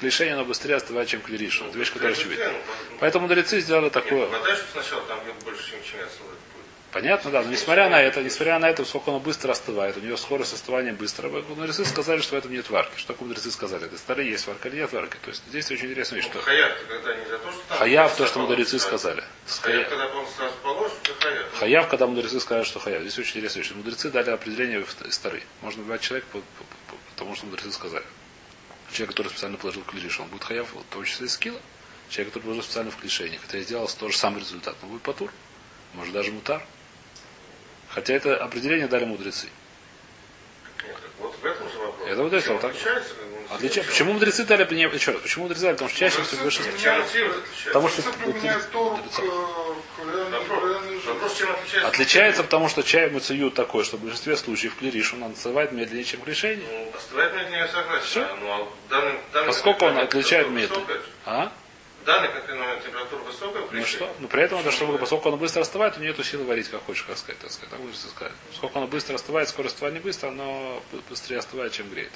[0.00, 1.64] Клишение оно быстрее остывает, чем клиришу.
[1.64, 2.52] Это вещь, которая очевидна.
[2.98, 4.28] Поэтому мудрецы сделали такое.
[4.28, 6.39] Что сначала там больше, чем будет.
[6.92, 10.16] Понятно, да, но несмотря на это, несмотря на это, сколько оно быстро остывает, у него
[10.16, 12.98] скорость остывания быстрая, мудрецы сказали, что в этом нет варки.
[12.98, 13.84] Что такое мудрецы сказали?
[13.86, 15.16] Это старые есть варка или нет варки.
[15.22, 17.78] То есть здесь очень интересная вещь, что Хаяв, когда не за то, что там...
[17.78, 19.22] хаяв, то, что мудрецы сказали.
[19.46, 21.46] Хаяв, когда это хаяв.
[21.60, 23.02] Хаяв, когда мудрецы сказали, что хаяв.
[23.02, 23.72] Здесь очень интересная вещь.
[23.72, 25.44] Мудрецы дали определение старые.
[25.62, 28.04] Можно убивать человека, по- по- по- потому что мудрецы сказали.
[28.90, 31.60] Человек, который специально положил клишиш, он будет хаяв, в том числе и скилла.
[32.08, 35.30] Человек, который положил специально в клишение, хотя сделал тот же самый результат, он будет патур.
[35.94, 36.62] Может даже мутар.
[37.88, 39.48] Хотя это определение дали мудрецы.
[40.86, 42.08] Нет, вот в этом же вопрос.
[42.08, 42.70] Это вот это вот так.
[42.70, 43.14] отличается,
[43.50, 43.74] Отлича...
[43.74, 45.72] чем- Почему мудрецы дали не еще раз, почему мудрецы дали?
[45.74, 46.50] Потому что чаще всего.
[46.50, 47.64] Чем мотивирует отличается?
[47.64, 48.02] Потому что
[51.86, 52.42] отличается?
[52.44, 56.66] Потому что чай муцеют такой, что в большинстве случаев клириш он остывает медленнее, чем клишение.
[56.70, 58.04] Ну, остывает медленнее, я согласен.
[58.04, 58.36] Всё.
[58.36, 60.84] Ну, а данный, данный Поскольку он отличает медленно.
[61.26, 61.52] А?
[62.04, 64.14] Конкретный момент температура высокая, Ну что?
[64.20, 66.82] Ну при этом это чтобы, поскольку оно быстро остывает, у нее нету силы варить, как
[66.84, 67.70] хочешь, как сказать, так сказать.
[67.70, 68.32] Так лучше сказать.
[68.50, 72.12] Поскольку оно быстро остывает, скорость остывания быстро, оно быстрее остывает, чем греет.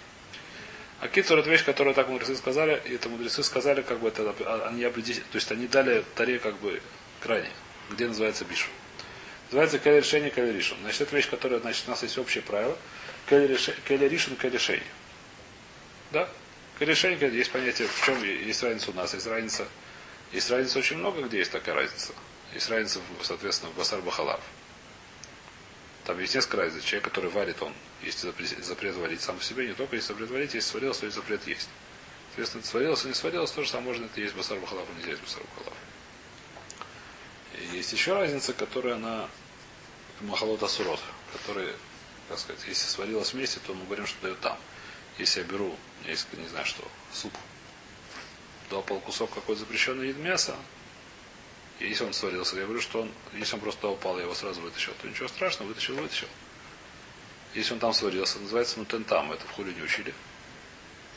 [1.01, 4.35] А кицур это вещь, которую так мудрецы сказали, и это мудрецы сказали, как бы это
[4.41, 6.81] а, они определили, то есть они дали таре как бы
[7.21, 7.51] крайне,
[7.91, 8.69] где называется бишу.
[9.51, 10.79] Называется кель решение, кель ришон.
[10.81, 12.77] Значит, это вещь, которая, значит, у нас есть общее правило.
[13.29, 14.87] Кель реше- кель ришон, кель решение.
[16.11, 16.29] Да?
[16.79, 19.67] Кель- есть понятие, в чем есть разница у нас, есть разница
[20.35, 22.13] есть разница очень много, где есть такая разница.
[22.53, 24.41] Есть разница, в, соответственно, в басар бахалав.
[26.05, 26.83] Там есть несколько разниц.
[26.83, 30.31] Человек, который варит, он есть запрет, запрет варить сам по себе, не только есть запрет
[30.31, 31.69] варить, если сварилось, то есть запрет есть.
[32.31, 35.43] Соответственно, сварилось, не сварилось, тоже самое можно это есть басар бахалав, а нельзя есть басар
[35.55, 35.79] бахалав.
[37.61, 39.31] И есть еще разница, которая на
[40.21, 41.01] махалот асурот,
[41.33, 41.73] которые,
[42.29, 44.59] как сказать, если сварилось вместе, то мы говорим, что дают там.
[45.17, 47.33] Если я беру, есть, не знаю что, суп,
[48.71, 50.57] дал полкусок какой запрещенный вид мяса,
[51.81, 54.93] если он сварился, я говорю, что он, если он просто упал, я его сразу вытащил,
[55.01, 56.29] то ничего страшного, вытащил, вытащил.
[57.55, 60.15] Если он там сварился, называется нутен там, это в хуле не учили.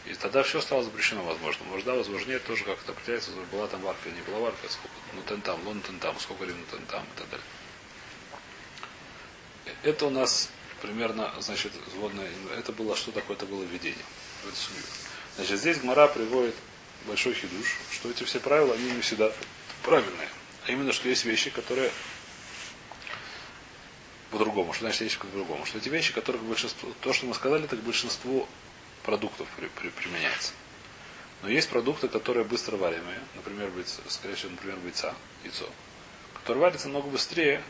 [0.05, 1.65] И тогда все стало запрещено, возможно.
[1.65, 4.95] Может, да, возможно, нет, тоже как-то определяется, была там варка или не была варка, сколько,
[5.13, 7.45] нутен там, лон там, сколько времени нутен там и так далее.
[9.83, 10.49] Это у нас
[10.81, 14.05] примерно, значит, вводное, это было, что такое, это было введение
[14.47, 14.83] эту судью.
[15.35, 16.55] Значит, здесь Гмара приводит
[17.05, 19.31] большой хидуш, что эти все правила, они не всегда
[19.83, 20.29] правильные.
[20.65, 21.91] А именно, что есть вещи, которые
[24.31, 24.73] по-другому.
[24.73, 25.65] Что значит вещи по-другому?
[25.65, 28.47] Что эти вещи, которые к большинству, то, что мы сказали, это к большинству
[29.03, 30.53] продуктов при- при- применяется.
[31.43, 35.69] Но есть продукты, которые быстро варимые, например, бойца, скорее всего, например, бойца, яйцо,
[36.33, 37.63] которые варятся намного быстрее,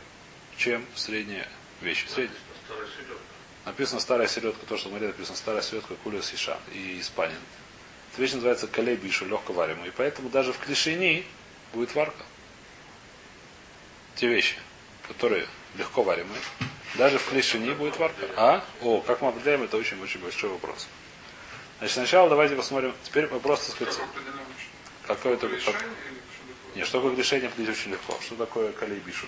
[0.56, 1.46] чем средние
[1.80, 2.06] вещи.
[2.08, 2.38] Средние.
[3.68, 7.36] Написано старая селедка, то, что в море написано старая селедка кулиос иша и испанин.
[8.12, 9.88] Эта вещь называется калейбишу, легко варимая.
[9.88, 11.26] И поэтому даже в клишини
[11.74, 12.24] будет варка.
[14.16, 14.56] Те вещи,
[15.06, 16.40] которые легко варимые,
[16.94, 18.26] даже в клишини будет варка.
[18.36, 18.64] А?
[18.80, 20.88] О, как мы определяем, это очень-очень большой вопрос.
[21.78, 22.94] Значит, сначала давайте посмотрим.
[23.04, 24.00] Теперь вопрос, так сказать,
[25.06, 25.46] какое это...
[25.46, 25.84] Как...
[26.74, 28.18] Нет, что такое решение определить очень легко.
[28.22, 29.26] Что такое калейбишу?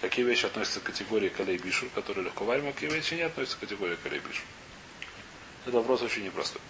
[0.00, 3.96] Какие вещи относятся к категории калейбишу, которые легко варимы, какие вещи не относятся к категории
[3.96, 4.42] калейбишу?
[5.66, 6.60] Это вопрос очень непростой.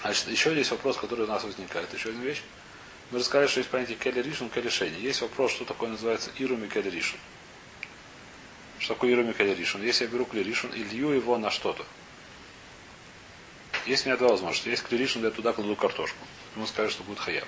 [0.00, 1.92] Значит, еще здесь вопрос, который у нас возникает.
[1.94, 2.42] Еще одна вещь.
[3.10, 4.98] Мы рассказали, что есть понятие келли ришун, келли шейни.
[5.00, 7.20] Есть вопрос, что такое называется ируми келли ришун.
[8.78, 9.82] Что такое ируми келли ришун?
[9.82, 11.86] Если я беру клеришун и лью его на что-то.
[13.86, 14.68] Есть у меня два возможности.
[14.68, 16.18] Есть клеришун, я туда кладу картошку.
[16.56, 17.46] Ему скажут, что будет хаяв.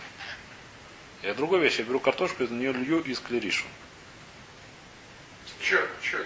[1.23, 3.69] Я другой вещь, я беру картошку, и на нее лью из клеришун.
[5.68, 6.24] Чай, чай.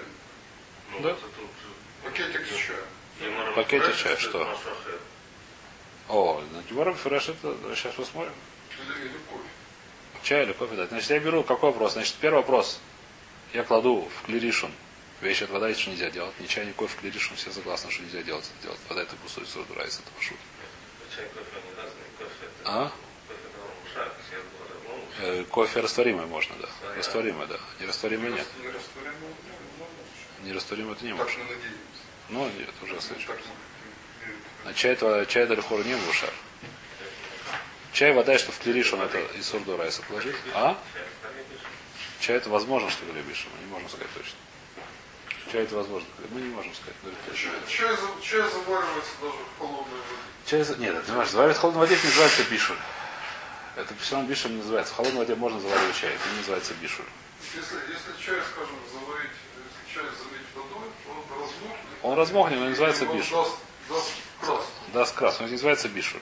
[0.92, 1.10] Ну, Да.
[1.10, 1.50] это тут,
[2.04, 2.70] Пакетик с
[3.20, 4.58] э, Пакете Фреш, чая, что?
[6.08, 8.32] О, на Гемора Фреш это сейчас посмотрим.
[9.00, 9.42] Или кофе.
[10.22, 10.90] Чай или кофе дать.
[10.90, 11.94] Значит, я беру какой вопрос?
[11.94, 12.78] Значит, первый вопрос.
[13.52, 14.70] Я кладу в клиришун.
[15.20, 16.38] Вещь от вода, что нельзя делать.
[16.38, 17.36] Ни чай, ни кофе в клиришун.
[17.36, 18.80] Все согласны, что нельзя делать это делать.
[18.88, 20.38] Вода это пустой суд, это пошут.
[21.16, 22.04] Чай, кофе, они разные.
[22.16, 22.70] Кофе это...
[22.70, 22.92] А?
[23.26, 25.01] Кофе это ломушак, я говорю, ломушак.
[25.01, 25.01] Э,
[25.50, 26.68] кофе растворимый можно, да.
[26.96, 27.58] Растворимый, да.
[27.80, 28.46] Нерастворимый нет.
[30.44, 31.38] Нерастворимый, это не может.
[32.28, 33.28] Ну, нет, уже верим.
[34.64, 36.32] А чай, это, чай это лихор не бушар.
[37.92, 40.36] Чай, вода, что в клиришун это из сурду райса положить.
[40.54, 40.78] А?
[42.20, 43.48] Чай, это возможно, что говорили בישול.
[43.54, 44.36] Мы не можем сказать точно.
[45.50, 46.08] Чай это возможно.
[46.30, 46.94] Мы не можем сказать.
[47.36, 50.64] Чай, чай чай заваривается даже в холодной воде.
[50.64, 50.78] Чай.
[50.78, 52.78] Нет, ты понимаешь, заваривать в холодной воде это не называется בישול.
[53.76, 54.92] Это все равно בישול не называется.
[54.92, 56.10] В холодной воде можно заваривать чай.
[56.10, 57.06] Это не называется בישול.
[57.54, 61.86] Если, если чай, скажем, заварить, если чай залить водой, он размокнет.
[62.02, 63.38] Он размокнет, но не называется בישול.
[63.38, 63.56] Даст,
[63.88, 64.72] даст краску.
[64.92, 65.42] Даст краску.
[65.44, 66.20] Он не называется בישול.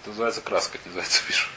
[0.00, 1.52] Это называется краска, это не называется бишуль.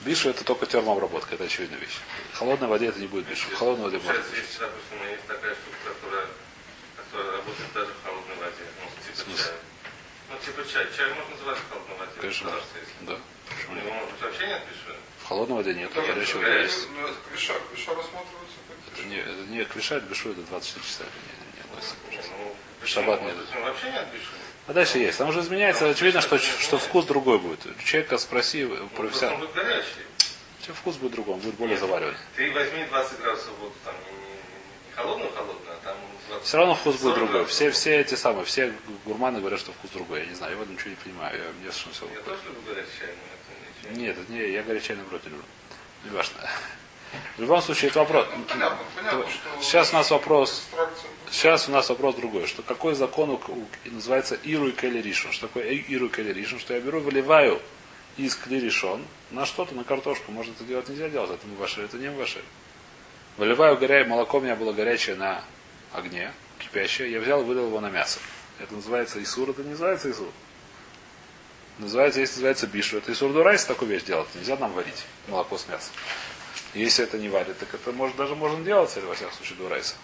[0.00, 1.98] Бишу это только термообработка, это очевидная вещь.
[2.32, 3.48] В холодной воде это не будет бишу.
[3.50, 4.08] В холодной воде быть.
[4.08, 6.26] если, допустим, есть такая штука, которая,
[6.96, 8.64] которая работает даже в холодной воде.
[8.82, 9.71] Ну, типа.
[10.30, 10.86] Ну, типа чай.
[10.96, 12.12] Чай можно называть в холодной воде.
[12.20, 13.12] Конечно, да.
[13.12, 13.18] Да.
[13.48, 13.84] Почему нет?
[13.84, 14.96] Его, может быть, вообще нет пиши?
[15.22, 16.88] В холодной воде нет, Даже горячей воде есть.
[16.90, 21.04] Ну, Квиша, квиша рассматривается как Это не, это не клиша, это бишу, это 24 часа.
[21.04, 21.96] Не, не относится.
[22.38, 23.38] Ну, Шаббат почему?
[23.38, 23.64] нет.
[23.64, 24.32] Вообще нет пиши?
[24.66, 25.18] А дальше есть.
[25.18, 27.60] Там уже изменяется, очевидно, что, что вкус другой будет.
[27.84, 29.38] Человека спроси, он профессионал.
[29.38, 30.06] будет горячий.
[30.64, 32.16] Чем вкус будет другой, он будет более заваривать.
[32.36, 36.74] Ты возьми 20 градусов воду, там не, не, не холодную-холодную, а там 20 Все равно
[36.74, 37.46] вкус будет 40 другой.
[37.46, 38.72] Все, все эти самые, все
[39.04, 40.20] гурманы говорят, что вкус другой.
[40.20, 41.38] Я не знаю, я в этом ничего не понимаю.
[41.38, 43.14] Я, мне совершенно все Я тоже люблю чай,
[43.82, 44.02] ничего.
[44.02, 45.44] Нет, это не, я горячий наоборот не люблю.
[46.04, 46.36] Не важно.
[47.36, 48.26] В любом случае, это вопрос.
[48.36, 49.24] Ну, понятно, понятно.
[49.60, 50.66] Сейчас у нас вопрос.
[51.30, 55.32] Сейчас у нас вопрос другой, что какой закон у, у- называется עירוי כלי ראשון.
[55.32, 56.58] Что такое עירוי כלי ראשון?
[56.58, 57.60] Что я беру, выливаю
[58.16, 60.32] из כלי ראשון на что-то, на картошку.
[60.32, 61.30] Можно это делать, нельзя делать.
[61.30, 62.42] Это מבשל, это не מבשל.
[63.38, 64.04] Выливаю горя...
[64.06, 65.42] молоко у меня было горячее на
[65.92, 67.10] огне, кипящее.
[67.10, 68.18] Я взял и вылил его на мясо.
[68.58, 70.28] Это называется איסור, это не называется איסור.
[71.78, 72.98] Называется, если называется בישול.
[72.98, 74.28] Это איסור דאורייתא такую вещь делать.
[74.34, 75.92] Нельзя нам варить молоко с мясом.
[76.74, 79.94] Если это не варит, так это может, даже можно делать, или во всяком случае, Дурайса.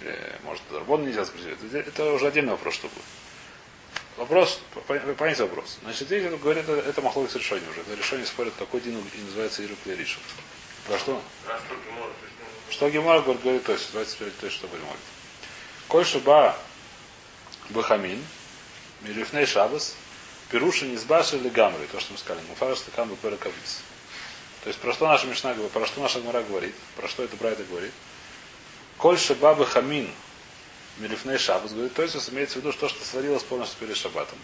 [0.00, 1.58] Или, может, Дарбон нельзя запретить.
[1.72, 3.04] Это, уже отдельный вопрос, что будет.
[4.16, 5.78] Вопрос, по- по- понять вопрос.
[5.82, 7.80] Значит, здесь это говорит, это, это махлок с решением уже.
[7.80, 10.20] Это решение спорит, какой дин и называется Иру Клеришин.
[10.86, 11.22] Про что?
[11.46, 11.60] А
[12.70, 14.86] что Гемар говорит, то есть, 25, то есть, что говорит.
[15.88, 16.56] Коль шуба
[17.70, 18.24] бахамин,
[19.02, 19.94] мирифней шабас,
[20.50, 23.82] пируша не сбаши или гамры, то, что мы сказали, муфараш такам бы кавиц.
[24.62, 27.36] То есть, про что наша Мишна говорит, про что наша Гмара говорит, про что это
[27.36, 27.92] Брайда говорит.
[28.98, 30.10] Коль шаба бахамин,
[30.98, 34.38] мирифней шабас, говорит, то есть, имеется в виду, что, что сварилось полностью перед шабатом.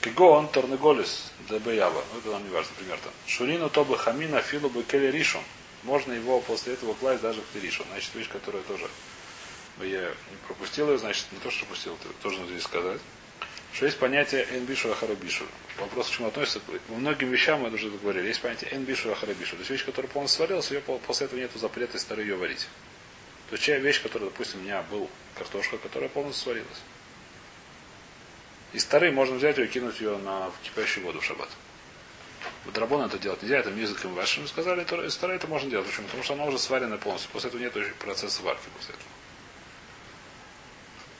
[0.00, 2.02] Кигон торнеголис дебеява.
[2.12, 3.12] Ну, это нам не важно, пример там.
[3.26, 5.42] Шурину то бы хамина филу бы келли ришон.
[5.82, 7.86] Можно его после этого класть даже в клиришон.
[7.90, 8.88] Значит, вещь, которая тоже
[9.80, 13.00] я не пропустил ее, значит, не то, что пропустил, это тоже нужно здесь сказать.
[13.72, 15.44] Что есть понятие энбишу ахарабишу.
[15.78, 16.60] Вопрос к чему относится.
[16.60, 18.26] К многим вещам мы уже говорили.
[18.26, 19.52] Есть понятие энбишу ахарабишу.
[19.52, 22.36] То есть вещь, которая полностью сварилась, ее по- после этого нет запрета из старой ее
[22.36, 22.66] варить.
[23.48, 26.80] То есть вещь, которая, допустим, у меня был картошка, которая полностью сварилась.
[28.72, 31.48] Из старой можно взять ее и кинуть ее на в кипящую воду в шаббат.
[32.64, 35.86] В драбон это делать нельзя, это языком вашим сказали, то из старой это можно делать.
[35.86, 36.06] Почему?
[36.06, 37.30] Потому что она уже сварена полностью.
[37.32, 39.08] После этого нет уже процесса варки после этого.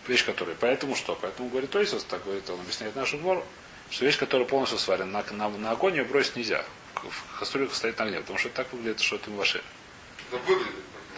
[0.07, 0.57] Вещь, которая.
[0.61, 1.17] Поэтому что?
[1.21, 3.45] Поэтому говорит Тойсос, так говорит, он объясняет нашу двор,
[3.91, 6.65] что вещь, которая полностью сварена, на, на, на огонь ее бросить нельзя.
[6.95, 9.63] В кастрюле стоит на огне, потому что так выглядит, что это ваше.
[10.31, 10.39] Да.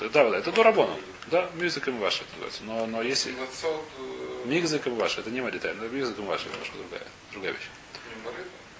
[0.00, 0.98] Да, да, это дурабону.
[1.26, 2.64] Да, мюзик им ваше это называется.
[2.64, 3.32] Но, но если.
[3.32, 7.52] Нацат, э, Мигзик им ваше, это не маритайн, но мигзик им ваше, немножко другая, другая
[7.52, 7.68] вещь.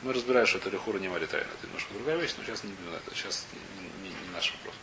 [0.02, 3.14] Мы разбираем, что это лихура не маритайн, это немножко другая вещь, но сейчас не это,
[3.14, 3.46] сейчас
[3.78, 4.74] не, не- не наш вопрос.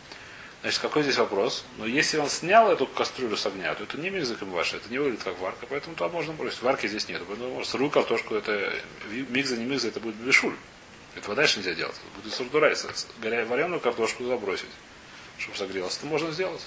[0.61, 1.65] Значит, какой здесь вопрос?
[1.77, 4.89] Но если он снял эту кастрюлю с огня, то это не мигзик им ваше, это
[4.89, 6.61] не выглядит как варка, поэтому туда можно бросить.
[6.61, 7.21] Варки здесь нет.
[7.27, 8.73] Поэтому сырую картошку, это
[9.29, 10.55] мигза, не мигза, это будет бешуль.
[11.15, 11.95] Этого дальше нельзя делать.
[11.95, 12.85] Это будет сурдурайс.
[13.21, 14.69] Горя- Вареную картошку забросить,
[15.37, 15.97] чтобы согрелась.
[15.97, 16.61] Это можно сделать.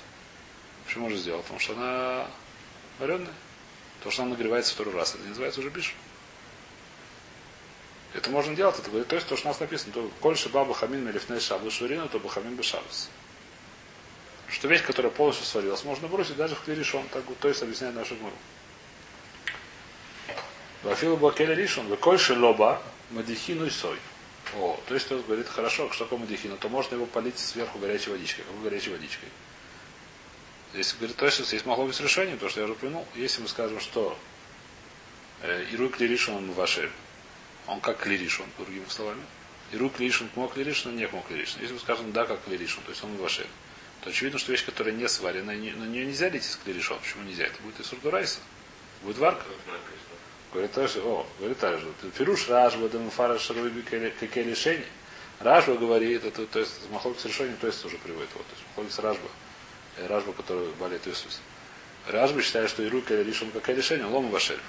[0.87, 1.43] Почему можно сделать?
[1.43, 2.27] Потому что она
[2.99, 3.29] вареная.
[4.03, 5.93] То, что она нагревается второй раз, это называется уже бишу.
[8.15, 10.75] Это можно делать, это говорит, то есть то, что у нас написано, то кольше баба
[10.75, 13.09] хамин мелифней шабу шурину, то бахамин бешабус.
[14.49, 17.95] Что вещь, которая полностью сварилась, можно бросить даже в клиришон, так вот, то есть объясняет
[17.95, 18.37] нашу гмуру.
[20.83, 23.97] Вафилу бакеля ришон, вы кольше лоба, мадихину и сой.
[24.57, 28.11] О, то есть он говорит, хорошо, что такое мадихину, то можно его полить сверху горячей
[28.11, 28.45] водичкой.
[28.45, 29.29] Какой горячей водичкой?
[30.75, 33.49] Если говорит, то есть здесь могло быть решение, то что я уже упомянул, если мы
[33.49, 34.19] скажем, что
[35.43, 36.91] э, Ируй Клиришин он ваши,
[37.67, 39.23] он как Клиришин, другими словами.
[39.73, 41.61] Ируй Клиришин мог Клиришин, не мог Клиришин.
[41.61, 43.47] Если мы скажем да, как Клиришин, то есть он ваши,
[44.03, 46.99] то очевидно, что вещь, которая не сварена, на нее нельзя лить из Клиришон.
[46.99, 47.45] Почему нельзя?
[47.45, 48.41] Это будет из Сурдурайса.
[49.03, 49.45] Будет варка.
[50.53, 51.93] Говорит, о, говорит же.
[52.19, 53.83] Пируш Ражба, Дамфара Шаруби
[54.35, 54.87] решение.
[55.41, 58.29] Ражба говорит, это, то есть Махлок с решением, то есть уже приводит.
[58.35, 59.29] Вот, то есть Махлок с Ражба.
[59.97, 61.41] Э, Ражба, который болеет Иисус.
[62.07, 64.61] Ражба считает, что Ируй решен как решение, лом вашель.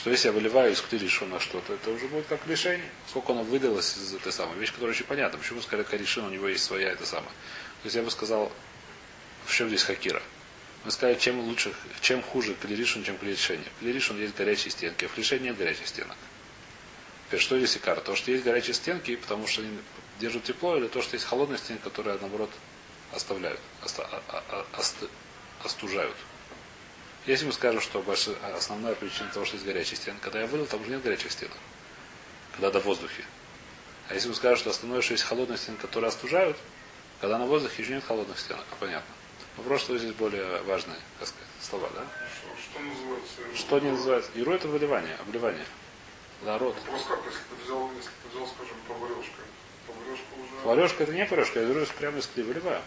[0.00, 2.88] Что если я выливаю из ктиришу на что-то, это уже будет как решение.
[3.06, 5.38] Сколько оно выдалось из этой самой вещи, которая очень понятна.
[5.38, 7.28] Почему сказали Каришин, у него есть своя это самая.
[7.28, 8.50] То есть я бы сказал,
[9.44, 10.22] в чем здесь хакира?
[10.86, 13.66] Мы сказали, чем лучше, чем хуже клиришин, чем клиришение.
[13.80, 16.16] Клиришин есть горячие стенки, а в клише нет горячих стенок.
[17.28, 18.00] Теперь что здесь икар?
[18.00, 19.76] То, что есть горячие стенки, потому что они
[20.18, 22.50] держат тепло, или то, что есть холодные стенки, которые, наоборот,
[23.12, 24.96] оставляют, оста, а, а, ост,
[25.62, 26.16] остужают.
[27.26, 28.28] Если мы скажем, что больш...
[28.56, 31.56] основная причина того, что есть горячие стены, когда я вылил, там уже нет горячих стенок.
[32.52, 33.24] Когда до воздухе.
[34.08, 36.56] А если мы скажем, что основное, что есть холодные стены, которые остужают,
[37.20, 39.14] когда на воздухе еще нет холодных стенок, понятно.
[39.56, 42.06] Вопрос, что здесь более важные, так сказать, слова, да?
[42.34, 43.56] Что, что называется?
[43.56, 44.30] Что не называется?
[44.34, 45.66] Иру это выливание, обливание.
[46.42, 46.74] Народ.
[46.86, 49.44] Вопрос как, если ты взял, если ты взял, скажем, поварешкой,
[49.86, 52.80] поварешка уже Варешка это не поварешка, я что прямо из клей выливаю.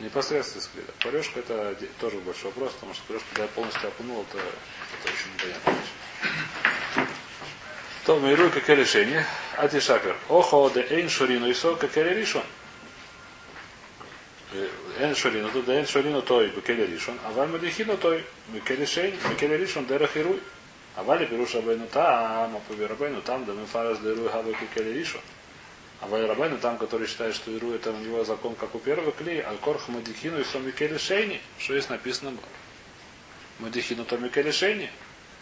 [0.00, 0.86] Непосредственно клея.
[1.00, 5.32] Поварешка это тоже большой вопрос, потому что поварешка, когда я полностью окунул, это, это очень
[5.34, 5.74] непонятно.
[8.06, 9.26] То миру какое решение?
[9.56, 10.16] Ати шапер.
[10.28, 12.42] Охо де эйн шурину и со какое решен.
[14.98, 19.56] Эн шурину, тут эн шурину той бекеле ришон, а валь мадихину той бекеле шейн, бекеле
[19.56, 20.40] ришон дерах ируй.
[20.96, 24.92] А вали пируш рабейну там, а по рабейну там, да мы фарас деруй хабы бекеле
[24.92, 25.20] ришон.
[26.00, 29.12] А вали рабейну там, который считает, что ируй это у него закон, как у первого
[29.12, 32.32] клея, аль корх мадихину и сом бекеле шейни, что есть написано
[33.58, 34.90] мадихину то бекеле шейни.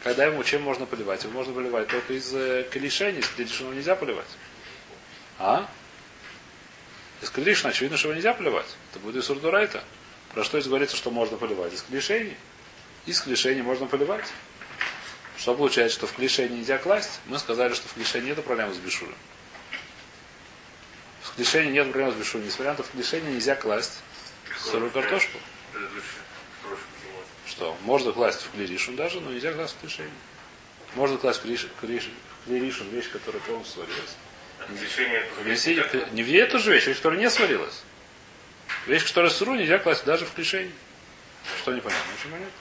[0.02, 1.22] Когда ему чем можно поливать?
[1.24, 4.28] Его можно поливать только из э, клишени, из клишина нельзя поливать.
[5.38, 5.68] А?
[7.22, 8.76] Из клишина очевидно, что его нельзя поливать.
[8.90, 9.82] Это будет из сурдурайта.
[10.34, 11.72] Про что здесь говорится, что можно поливать?
[11.72, 12.36] Из клишени.
[13.06, 14.26] Из клишени можно поливать.
[15.36, 17.20] Что получается, что в клишени нельзя класть?
[17.26, 19.14] Мы сказали, что в клишени нет проблем с бешуром.
[21.32, 22.46] В клишени нет проблем с бешуром.
[22.46, 24.00] Несмотря на то, в клишени нельзя класть
[24.58, 25.38] сырую картошку.
[27.46, 27.76] Что?
[27.82, 30.10] Можно класть в клиришин даже, но нельзя класть в клишень.
[30.94, 32.10] Можно класть в клириш- клириш-
[32.46, 34.16] клиришин, вещь, которая полностью сварилась.
[35.44, 37.82] Внеси- Не в эту же вещь, вещь, которая не сварилась.
[38.86, 40.72] Вещь, которая сыру, нельзя класть даже в клишень.
[41.62, 42.04] Что непонятно?
[42.18, 42.52] Очень понятно.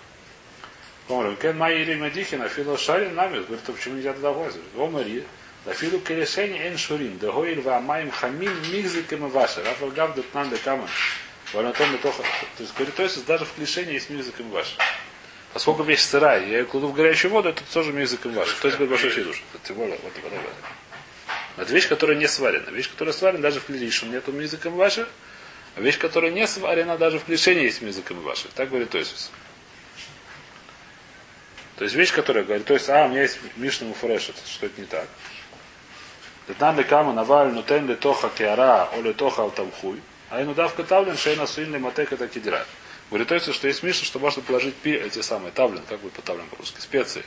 [1.09, 3.39] Говорю, кен май или мадихина, фило шарин нами.
[3.39, 4.61] Говорит, то почему нельзя туда влазить?
[4.75, 5.23] О, Мари,
[5.67, 9.61] да филу келешени эн шурин, да гоил ва маем хамин мигзикем и ваша.
[9.65, 10.87] Рафал гав да тнан да каман.
[11.51, 12.23] Валентон да тоха.
[12.55, 14.77] То есть, говорит, то есть даже в клишении есть мигзикем ваша.
[15.51, 18.49] Поскольку вещь сырая, я ее кладу в горячую воду, это тоже мизыком ваш.
[18.53, 19.43] То есть, говорит, большой шидуш.
[19.53, 21.63] Это тем более, вот, вот, вот.
[21.63, 22.69] Это вещь, которая не сварена.
[22.69, 25.09] Вещь, которая сварена, даже в клишин нету мизыком ваша.
[25.75, 28.47] А вещь, которая не сварена, даже в клишине есть мизыком ваша.
[28.55, 29.31] Так говорит Тойсус.
[31.75, 34.79] То есть вещь, которая говорит, то есть, а, у меня есть Мишна Муфрешет, что это
[34.79, 35.07] не так.
[36.47, 40.01] Детнан кама наваль нутен тоха киара о тоха алтамхуй.
[40.29, 42.65] А ину давка тавлен шейна суин матек это кидира.
[43.09, 46.21] Говорит, то что есть Мишна, что можно положить пи, эти самые тавлен, как будет по
[46.21, 47.23] тавлен по-русски, специи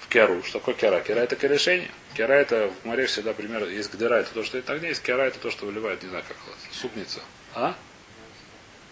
[0.00, 0.42] в киару.
[0.42, 1.00] Что такое киара?
[1.00, 1.90] Киара это корешение.
[2.14, 3.68] Киара это в море всегда пример.
[3.68, 6.24] Есть гдера, это то, что на огне, есть киара это то, что выливают, не знаю
[6.26, 6.36] как
[6.72, 7.20] супница.
[7.54, 7.74] А?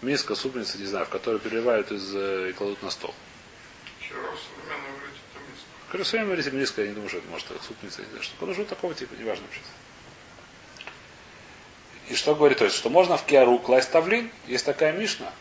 [0.01, 3.15] Миска, супница, не знаю, в которую переливают из э, и кладут на стол.
[3.99, 4.96] Вчера в
[5.91, 8.35] Красивая говорите, миска, я не думаю, что это может быть супница, не знаю, что.
[8.37, 9.61] Положу такого типа, неважно вообще.
[12.09, 15.31] И что говорит, то есть, что можно в киару класть тавлин, есть такая мишна.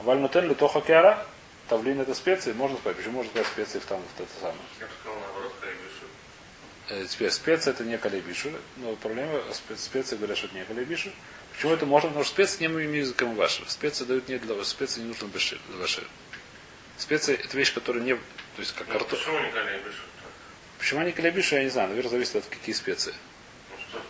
[0.00, 1.26] Вальнутен ли тоха киара,
[1.68, 4.58] тавлин это специи, можно сказать, почему можно класть специи в там, в это самое.
[4.78, 5.52] Я бы сказал наоборот.
[6.88, 11.10] Э, Теперь специя это не калебишу, но проблема спе- специи говорят, что это не калебишу.
[11.52, 12.08] Почему это можно?
[12.08, 13.62] Потому что специи не языком ваши.
[13.70, 16.02] Специи дают не для вас, специи не нужны беши- для ваши.
[17.00, 18.20] Специи это вещь, которая не, то
[18.58, 19.18] есть как Ну, картофель.
[19.24, 20.02] почему не Хайбишу?
[20.78, 23.14] Почему они калебишу, я не знаю, наверное, зависит от какие специи.
[23.92, 24.00] Ну?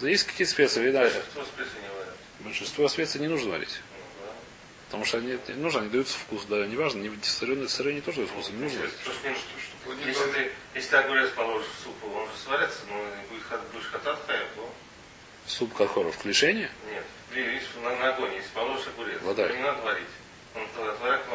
[0.00, 2.14] Зависит какие специи, видно, Большинство специй не варят.
[2.40, 3.80] большинство специй не нужно варить.
[3.90, 4.32] Ну, да.
[4.86, 8.18] Потому что они не нужно, они даются вкус, да, неважно, не, сырые, сырые не тоже
[8.18, 8.80] дают вкус, не нужно.
[9.04, 12.78] Просто не- Чтобы они Если ты, если ты огурец положишь в суп, он же сварится,
[12.88, 14.74] но будет хат- будешь хатат хая, то
[15.46, 16.70] Суп кархоров в клишении?
[16.88, 17.04] нет.
[17.32, 19.48] Видишь, на, на огонь, если положишь огурец, Вода.
[19.48, 20.06] то не надо варить.
[20.54, 20.66] Он.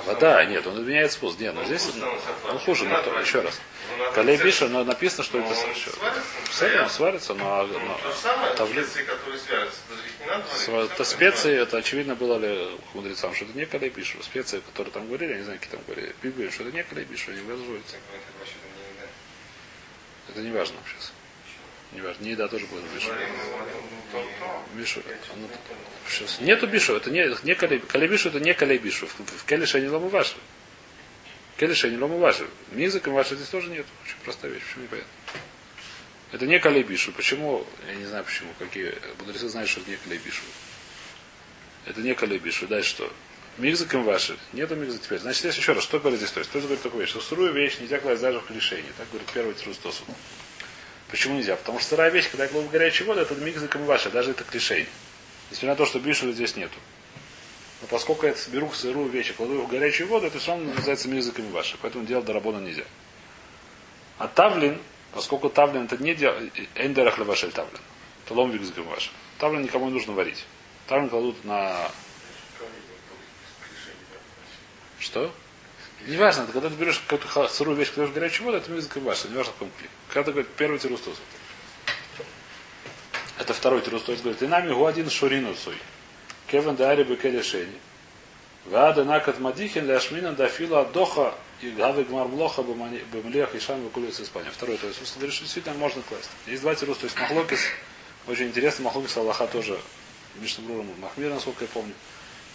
[0.06, 1.38] Вода, нет, он меняет вкус.
[1.40, 2.60] Нет, но Ну, здесь он отвратным.
[2.60, 3.60] хуже, но то- еще раз.
[3.98, 5.90] Ну, Калей взять- Биша, но написано, что Ну, это он еще.
[5.92, 7.98] сварится, Все ну, сварится, но, Ну, но
[10.54, 14.22] Всё Это специи, это очевидно было ли мудрецам, что это не калейбишу.
[14.24, 16.84] Специи, которые там говорили, я не знаю, какие там говорили, Библия, что это не
[17.32, 19.10] они это вообще не еда.
[20.30, 21.12] Это не важно сейчас.
[21.94, 22.24] Не важно.
[22.24, 23.12] Не еда тоже будет бишу.
[24.14, 24.80] Ну.
[24.80, 25.02] Бишу.
[26.10, 26.40] Сейчас.
[26.40, 29.08] Нету бишу, это не, не калей, калейбишу, это не калейбишу.
[29.08, 30.36] В, в келише не лому ваши.
[31.58, 32.48] Келише не лому ваши.
[32.72, 33.86] Мизыком ваши здесь тоже нет.
[34.04, 35.12] Очень простая вещь, почему не понятно.
[36.32, 37.12] Это не калейбишу.
[37.14, 37.66] Почему?
[37.88, 38.54] Я не знаю почему.
[38.60, 40.44] Какие мудрецы знают, что это не калейбишу.
[41.86, 42.68] Это не калейбишу.
[42.68, 43.14] Дальше что?
[43.58, 44.38] Мигзаком ваши.
[44.54, 45.20] Нету мигза теперь.
[45.20, 46.32] Значит, если еще раз, что говорит здесь?
[46.32, 47.10] То есть, кто говорит такую вещь?
[47.10, 48.92] Что сырую вещь нельзя класть даже в клишение.
[48.98, 50.04] Так говорит первый трустосу.
[51.10, 51.56] Почему нельзя?
[51.56, 54.44] Потому что сырая вещь, когда я кладу в горячую воду, это мигзаком ваши, даже это
[54.44, 54.88] клишение.
[55.50, 56.78] Несмотря на то, что бишу здесь нету.
[57.82, 61.08] Но поскольку я беру сырую вещь кладу ее в горячую воду, это все равно называется
[61.08, 61.78] мизыками ваши.
[61.82, 62.84] Поэтому делать дарабона нельзя.
[64.18, 64.82] А тавлин,
[65.14, 66.34] поскольку тавлин это не дел...
[66.76, 67.80] эндерах левашель тавлин.
[68.26, 69.10] Это лом мизыками ваши.
[69.38, 70.44] Тавлин никому не нужно варить.
[70.88, 71.90] Тавлин кладут на...
[75.00, 75.32] Что?
[76.06, 79.28] Неважно, это когда ты берешь какую-то сырую вещь, кладешь в горячую воду, это мизыками ваши.
[79.28, 79.90] Неважно, в каком кле.
[80.10, 81.16] Когда ты говоришь первый тирустос.
[83.40, 84.42] Это второй тирустос говорит.
[84.42, 85.78] И нами один шурину суй.
[86.48, 87.80] Кевен да ари бекелешени.
[88.66, 94.52] Вада накат мадихин ляшмина дафила доха и гавы гмармлоха бемлех и шам выкулица Испания.
[94.52, 96.30] Второй, то есть говорит, что действительно можно класть.
[96.46, 97.62] Есть два есть Махлокис,
[98.28, 99.80] очень интересно, Махлокис Аллаха тоже,
[100.36, 101.94] Мишнабруром Махмир, насколько я помню,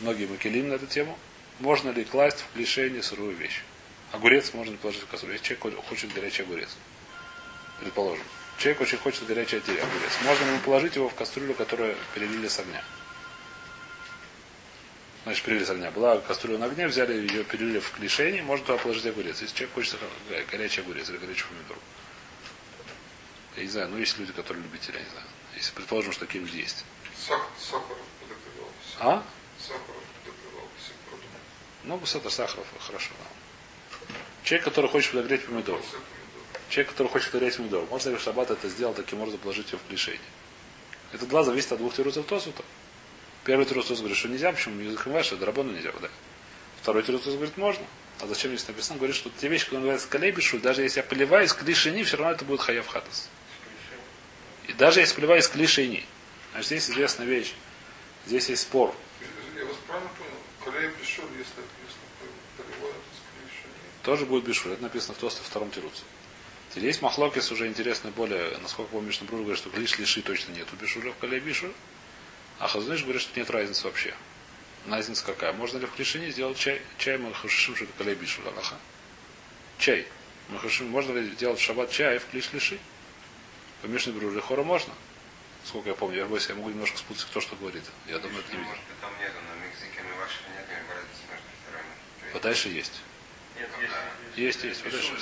[0.00, 1.18] многие макелим на эту тему.
[1.62, 3.62] Можно ли класть в клишение сырую вещь?
[4.10, 5.34] Огурец можно положить в кастрюлю.
[5.34, 6.70] Если человек хочет горячий огурец,
[7.78, 8.24] предположим.
[8.58, 10.12] Человек очень хочет горячий огурец.
[10.24, 12.82] Можно ли положить его в кастрюлю, которую перелили с огня?
[15.22, 15.92] Значит, перелили с огня.
[15.92, 19.40] Была кастрюля на огне, взяли ее, перелили в клишение, можно туда положить огурец.
[19.40, 21.78] Если человек хочет го- горячий огурец или горячий помидор.
[23.56, 25.26] Я не знаю, ну есть люди, которые любители, я не знаю.
[25.54, 26.84] Если предположим, что такие люди есть.
[27.24, 27.96] Сахар, сахар.
[28.98, 29.22] А?
[29.60, 29.91] Сахар.
[31.84, 33.10] Ну, это сахаров, хорошо.
[34.44, 35.80] Человек, который хочет подогреть помидор.
[36.68, 37.84] Человек, который хочет подогреть помидор.
[37.90, 40.20] Можно ли в шаббат это сделать таким образом, положить его в клишение?
[41.12, 42.64] Это два зависит от двух тирусов Тосута.
[43.44, 46.08] Первый тирус говорит, что нельзя, почему языком ваши, драбону нельзя, да.
[46.80, 47.84] Второй тирус говорит, можно.
[48.20, 48.98] А зачем здесь написано?
[48.98, 52.44] Говорит, что те вещи, которые называются калейбишу, даже если я поливаюсь клишини, все равно это
[52.44, 53.28] будет хаяв хатас.
[54.68, 56.04] И даже если поливаюсь клишини.
[56.52, 57.54] Значит, здесь известная вещь.
[58.26, 58.94] Здесь есть спор.
[59.56, 60.32] Я вас правильно понял?
[60.64, 61.98] Колей пришел, если, если
[62.56, 63.68] поливают из клеща.
[64.02, 64.72] Тоже будет бешуль.
[64.72, 66.02] Это написано в Тосте втором тируце.
[66.70, 70.74] Теперь есть махлокис уже интересно более, насколько помню, что говорит, что лишь лиши точно нету
[70.76, 71.72] бешуля в кале бишуль.
[72.58, 74.14] А Хазуныш говорит, что нет разницы вообще.
[74.88, 75.52] Разница какая?
[75.52, 76.80] Можно ли в клишине сделать чай?
[76.98, 78.76] Чай мы хашишим, что это кале бишуль, Аллаха.
[79.78, 80.06] Чай.
[80.48, 82.78] Мы хашишим, можно ли делать в шаббат чай в клиш лиши?
[83.82, 84.94] По Мишне Бружи хора можно?
[85.64, 87.84] Сколько я помню, я боюсь, я могу немножко спутать, кто что говорит.
[88.06, 88.70] Я думаю, это не видел.
[88.70, 92.32] Может быть, там нету, но мексиками вашими нет разницы между вторыми.
[92.32, 92.92] Вот дальше есть.
[93.62, 93.94] Нет, есть.
[94.36, 95.18] Есть, есть, вот Бешуль,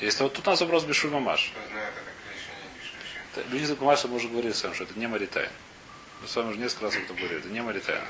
[0.00, 0.20] есть.
[0.20, 1.52] вот тут у нас вопрос бешуль мамаш.
[1.54, 4.98] Кто знает, это клише, не бишь Люди Маша мы уже говорили с вами, что это
[4.98, 5.50] не маритайн.
[6.20, 8.02] Мы с вами уже несколько раз об этом говорили, это не маритайн.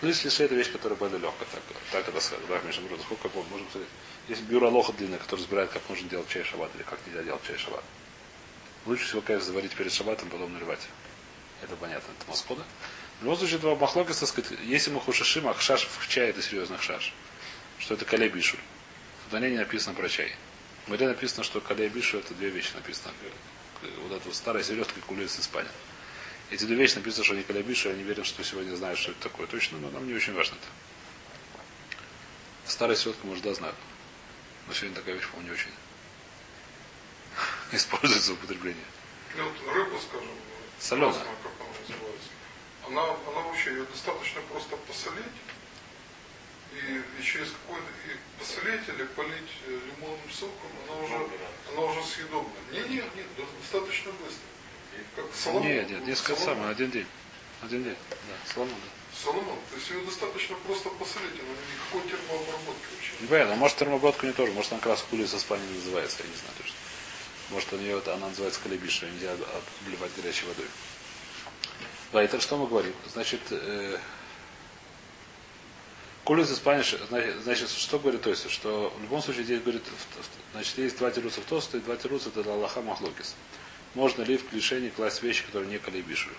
[0.00, 1.48] Плюс лишь это вещь, которая более легкая.
[1.52, 2.46] Так, так это сказать.
[2.48, 3.88] Да, между прочим, сколько помню, можем сказать.
[4.28, 7.42] Есть бюро лоха длинное, которое разбирает, как нужно делать чай шаббат или как нельзя делать
[7.46, 7.84] чай шаббат.
[8.86, 10.80] Лучше всего, конечно, заварить перед шаббатом, потом наливать.
[11.62, 12.64] Это понятно, это Москва, да?
[13.20, 16.42] В любом случае, два махлокиса, так сказать, если мы хушишим, а хшаш в чай это
[16.42, 17.12] серьезный хшаш.
[17.84, 18.60] Что это калей бишуль.
[19.26, 20.34] В Дане не написано про чай.
[20.86, 23.12] В Море написано, что калей бишу это две вещи написано.
[23.82, 25.70] Вот эта вот старая серьезка кулиц из Испании.
[26.50, 29.10] Эти две вещи написано, что они калей бишу, я не верю, что сегодня знают, что
[29.10, 29.46] это такое.
[29.48, 30.66] Точно, но нам не очень важно это.
[32.66, 33.76] Старая селедка, может, да, знают.
[34.66, 35.72] Но сегодня такая вещь, по-моему, не очень
[37.72, 38.84] используется в употреблении.
[39.36, 40.28] Ну, вот рыбу, скажем,
[40.80, 41.12] Соленая.
[42.86, 45.53] она она, вообще, ее достаточно просто посолить, и, и
[47.24, 51.14] через какой-то, и посолить или полить э, лимонным соком, она уже,
[51.72, 52.52] она уже съедобна.
[52.72, 53.26] Нет, нет, нет,
[53.60, 54.46] достаточно быстро.
[55.16, 55.66] Как соломон.
[55.68, 56.54] Нет, нет, несколько Соломон.
[56.56, 57.06] самое, один день.
[57.62, 57.96] Один день.
[58.10, 59.18] Да, соломон, да.
[59.22, 59.58] Соломон.
[59.70, 63.12] То есть ее достаточно просто посолить, она никакой термообработки вообще.
[63.20, 66.28] Не понятно, может термобродку не тоже, может она как раз кулис из Испании называется, я
[66.28, 66.76] не знаю точно.
[67.50, 69.32] Может у нее это, она называется калебиша, нельзя
[69.82, 70.66] обливать горячей водой.
[72.12, 72.94] Да, это что мы говорим?
[73.12, 73.98] Значит, э,
[76.24, 76.96] Кулис испаниш,
[77.42, 79.82] значит, что говорит то есть, что в любом случае здесь говорит,
[80.52, 83.34] значит, есть два тируса в тост, и два тируса это Аллаха Махлокис.
[83.94, 86.30] Можно ли в клишение класть вещи, которые не калейбишу?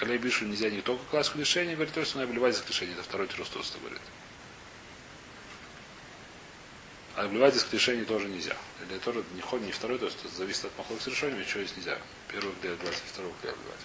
[0.00, 3.04] Калейбишу нельзя не только класть в клишение, говорит, то есть он обливается в клишение, это
[3.04, 4.00] второй тирус тоста говорит.
[7.14, 8.56] А обливать из клишений тоже нельзя.
[8.88, 11.60] Или тоже не ходит, не второй, то есть это зависит от махлок с решением, что
[11.60, 11.98] есть нельзя.
[12.26, 13.80] Первый клей обливать, второй клей обливать.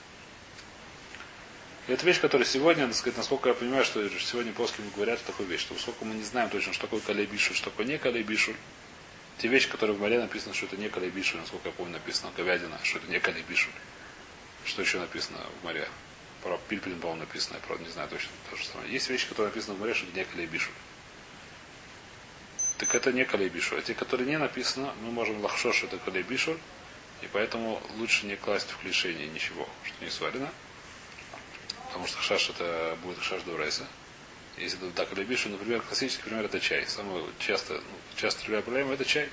[1.87, 5.49] И это вещь, которая сегодня, так сказать, насколько я понимаю, что сегодня плоским говорят такую
[5.49, 8.55] вещь, что поскольку мы не знаем точно, что такое калейбишуль, что такое не калейбишуль,
[9.39, 12.79] те вещи, которые в море написано, что это не калейбишуль, насколько я помню, написано говядина,
[12.83, 13.73] что это не калейбишуль.
[14.65, 15.87] Что еще написано в море?
[16.41, 18.91] Про пильпелин, по-моему, написано, я правда не знаю точно то же самое.
[18.91, 20.73] Есть вещи, которые написаны в море, что это не калейбишуль.
[22.77, 23.79] Так это не калейбишуль.
[23.79, 26.57] А те, которые не написано, мы можем лахшо, что это калейбишуль,
[27.21, 30.49] и поэтому лучше не класть в клишение ничего, что не сварено.
[31.93, 33.85] Потому что хашаш это будет хашаш дурайса.
[34.57, 36.87] Если это так калейбишуль, например, классический пример это чай.
[36.87, 37.81] Самое часто, ну,
[38.15, 39.29] часто другая проблема это чай.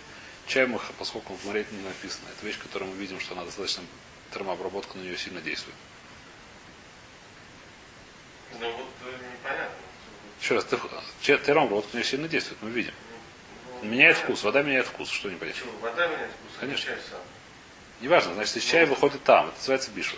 [0.46, 3.82] Чай, мы, поскольку в море не написано, это вещь, которую мы видим, что она достаточно
[4.30, 5.74] термообработка на нее сильно действует.
[8.60, 9.74] Ну вот э, непонятно.
[10.42, 10.66] Еще раз,
[11.22, 12.92] те- термообработка на нее сильно действует, мы видим.
[13.82, 14.34] Ну, Меняет понятно.
[14.36, 15.54] вкус, вода меняет вкус, что не понять.
[15.54, 15.72] Почему?
[15.78, 16.84] Вода меняет вкус, Конечно.
[16.84, 17.20] чай сам.
[18.02, 20.16] Неважно, значит, из чая выходит там, это называется бишу.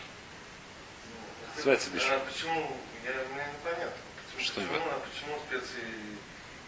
[1.64, 2.06] Ну, Называется бишу.
[2.12, 2.76] А почему?
[3.04, 3.92] Я, мне непонятно.
[4.34, 4.96] Почему, Что почему, непонятно?
[4.96, 5.86] а почему специи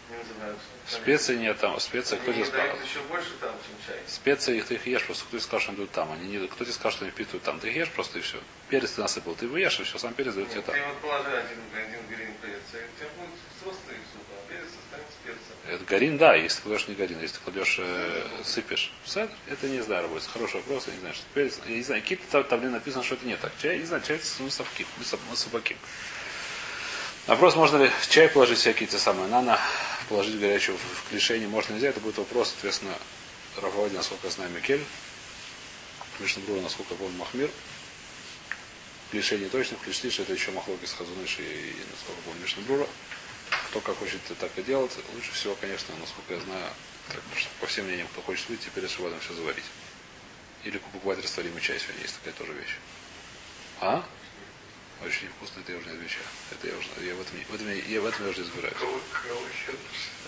[0.09, 0.65] не называются?
[0.87, 2.85] Специи нет там, специи, кто тебе дают сказал?
[2.85, 3.99] еще больше там, чем чай.
[4.07, 6.11] Специи их ты их ешь, просто кто тебе сказал, что они идут там.
[6.13, 7.59] Они не, кто тебе сказал, что они впитывают там.
[7.59, 8.39] Ты их ешь просто и все.
[8.69, 10.75] Перец ты насыпал, ты его ешь, и все, сам перец дает тебе там.
[10.75, 14.71] ты вот положи один, один грин перец, и у тебя будет взрослый суп, а перец
[14.71, 15.54] останется перцем.
[15.67, 18.91] Это горин, да, если ты кладешь не горин, если ты кладешь, э, сыпешь.
[19.03, 20.29] Седр, это не знаю, работает.
[20.31, 21.59] Хороший вопрос, я не знаю, что перец.
[21.67, 23.51] Я не знаю, какие-то табле написано, что это не так.
[23.59, 24.85] Чай, не знаю, чай с мусавки,
[25.29, 25.77] мусаваким.
[27.25, 29.59] Вопрос, можно ли в чай положить всякие те самые нано,
[30.09, 32.93] положить горячую в, клишение, можно нельзя, это будет вопрос, соответственно,
[33.59, 34.83] Рафаэль, насколько я знаю, Микель,
[36.19, 37.49] Мишнабрура, насколько я помню, Махмир,
[39.09, 42.87] клишение точно, клишлиш, это еще Махлоки с Хазуныш и насколько я помню, Мишнабрура.
[43.75, 46.69] Кто как хочет так и делать, лучше всего, конечно, насколько я знаю,
[47.09, 47.19] как,
[47.59, 49.65] по всем мнениям, кто хочет выйти, перед шабатом все заварить.
[50.63, 52.77] Или покупать растворимый чай, сегодня есть такая тоже вещь.
[53.81, 54.05] А?
[55.03, 56.23] Очень невкусно, это я уже не отвечаю.
[56.51, 58.77] Это я уже, я в этом, в этом, я- в этом я уже разбираюсь.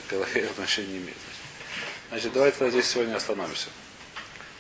[0.10, 1.18] Галахей отношения не имеет.
[2.10, 3.70] Значит, давайте здесь сегодня остановимся.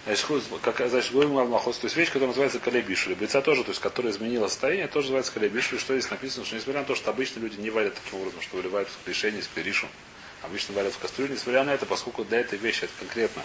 [0.07, 3.13] Значит, худ- как, значит, говорим Алмахос, то есть вещь, которая называется калебишули.
[3.13, 5.79] Бойца тоже, то есть, которая изменила состояние, тоже называется калебишули.
[5.79, 8.55] Что здесь написано, что несмотря на то, что обычно люди не варят таким образом, что
[8.55, 9.89] выливают в решение с клеришу,
[10.43, 13.43] обычно варят в кастрюле, несмотря на это, поскольку для этой вещи это конкретно,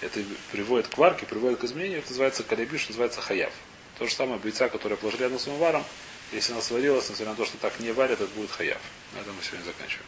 [0.00, 0.18] это
[0.50, 3.52] приводит к варке, приводит к изменению, это называется калебиш, называется хаяв.
[3.96, 5.84] То же самое бойца, которая положили рядом с самоваром,
[6.32, 8.80] если она сварилась, несмотря на то, что так не варят, это будет хаяв.
[9.14, 10.06] На этом мы сегодня заканчиваем.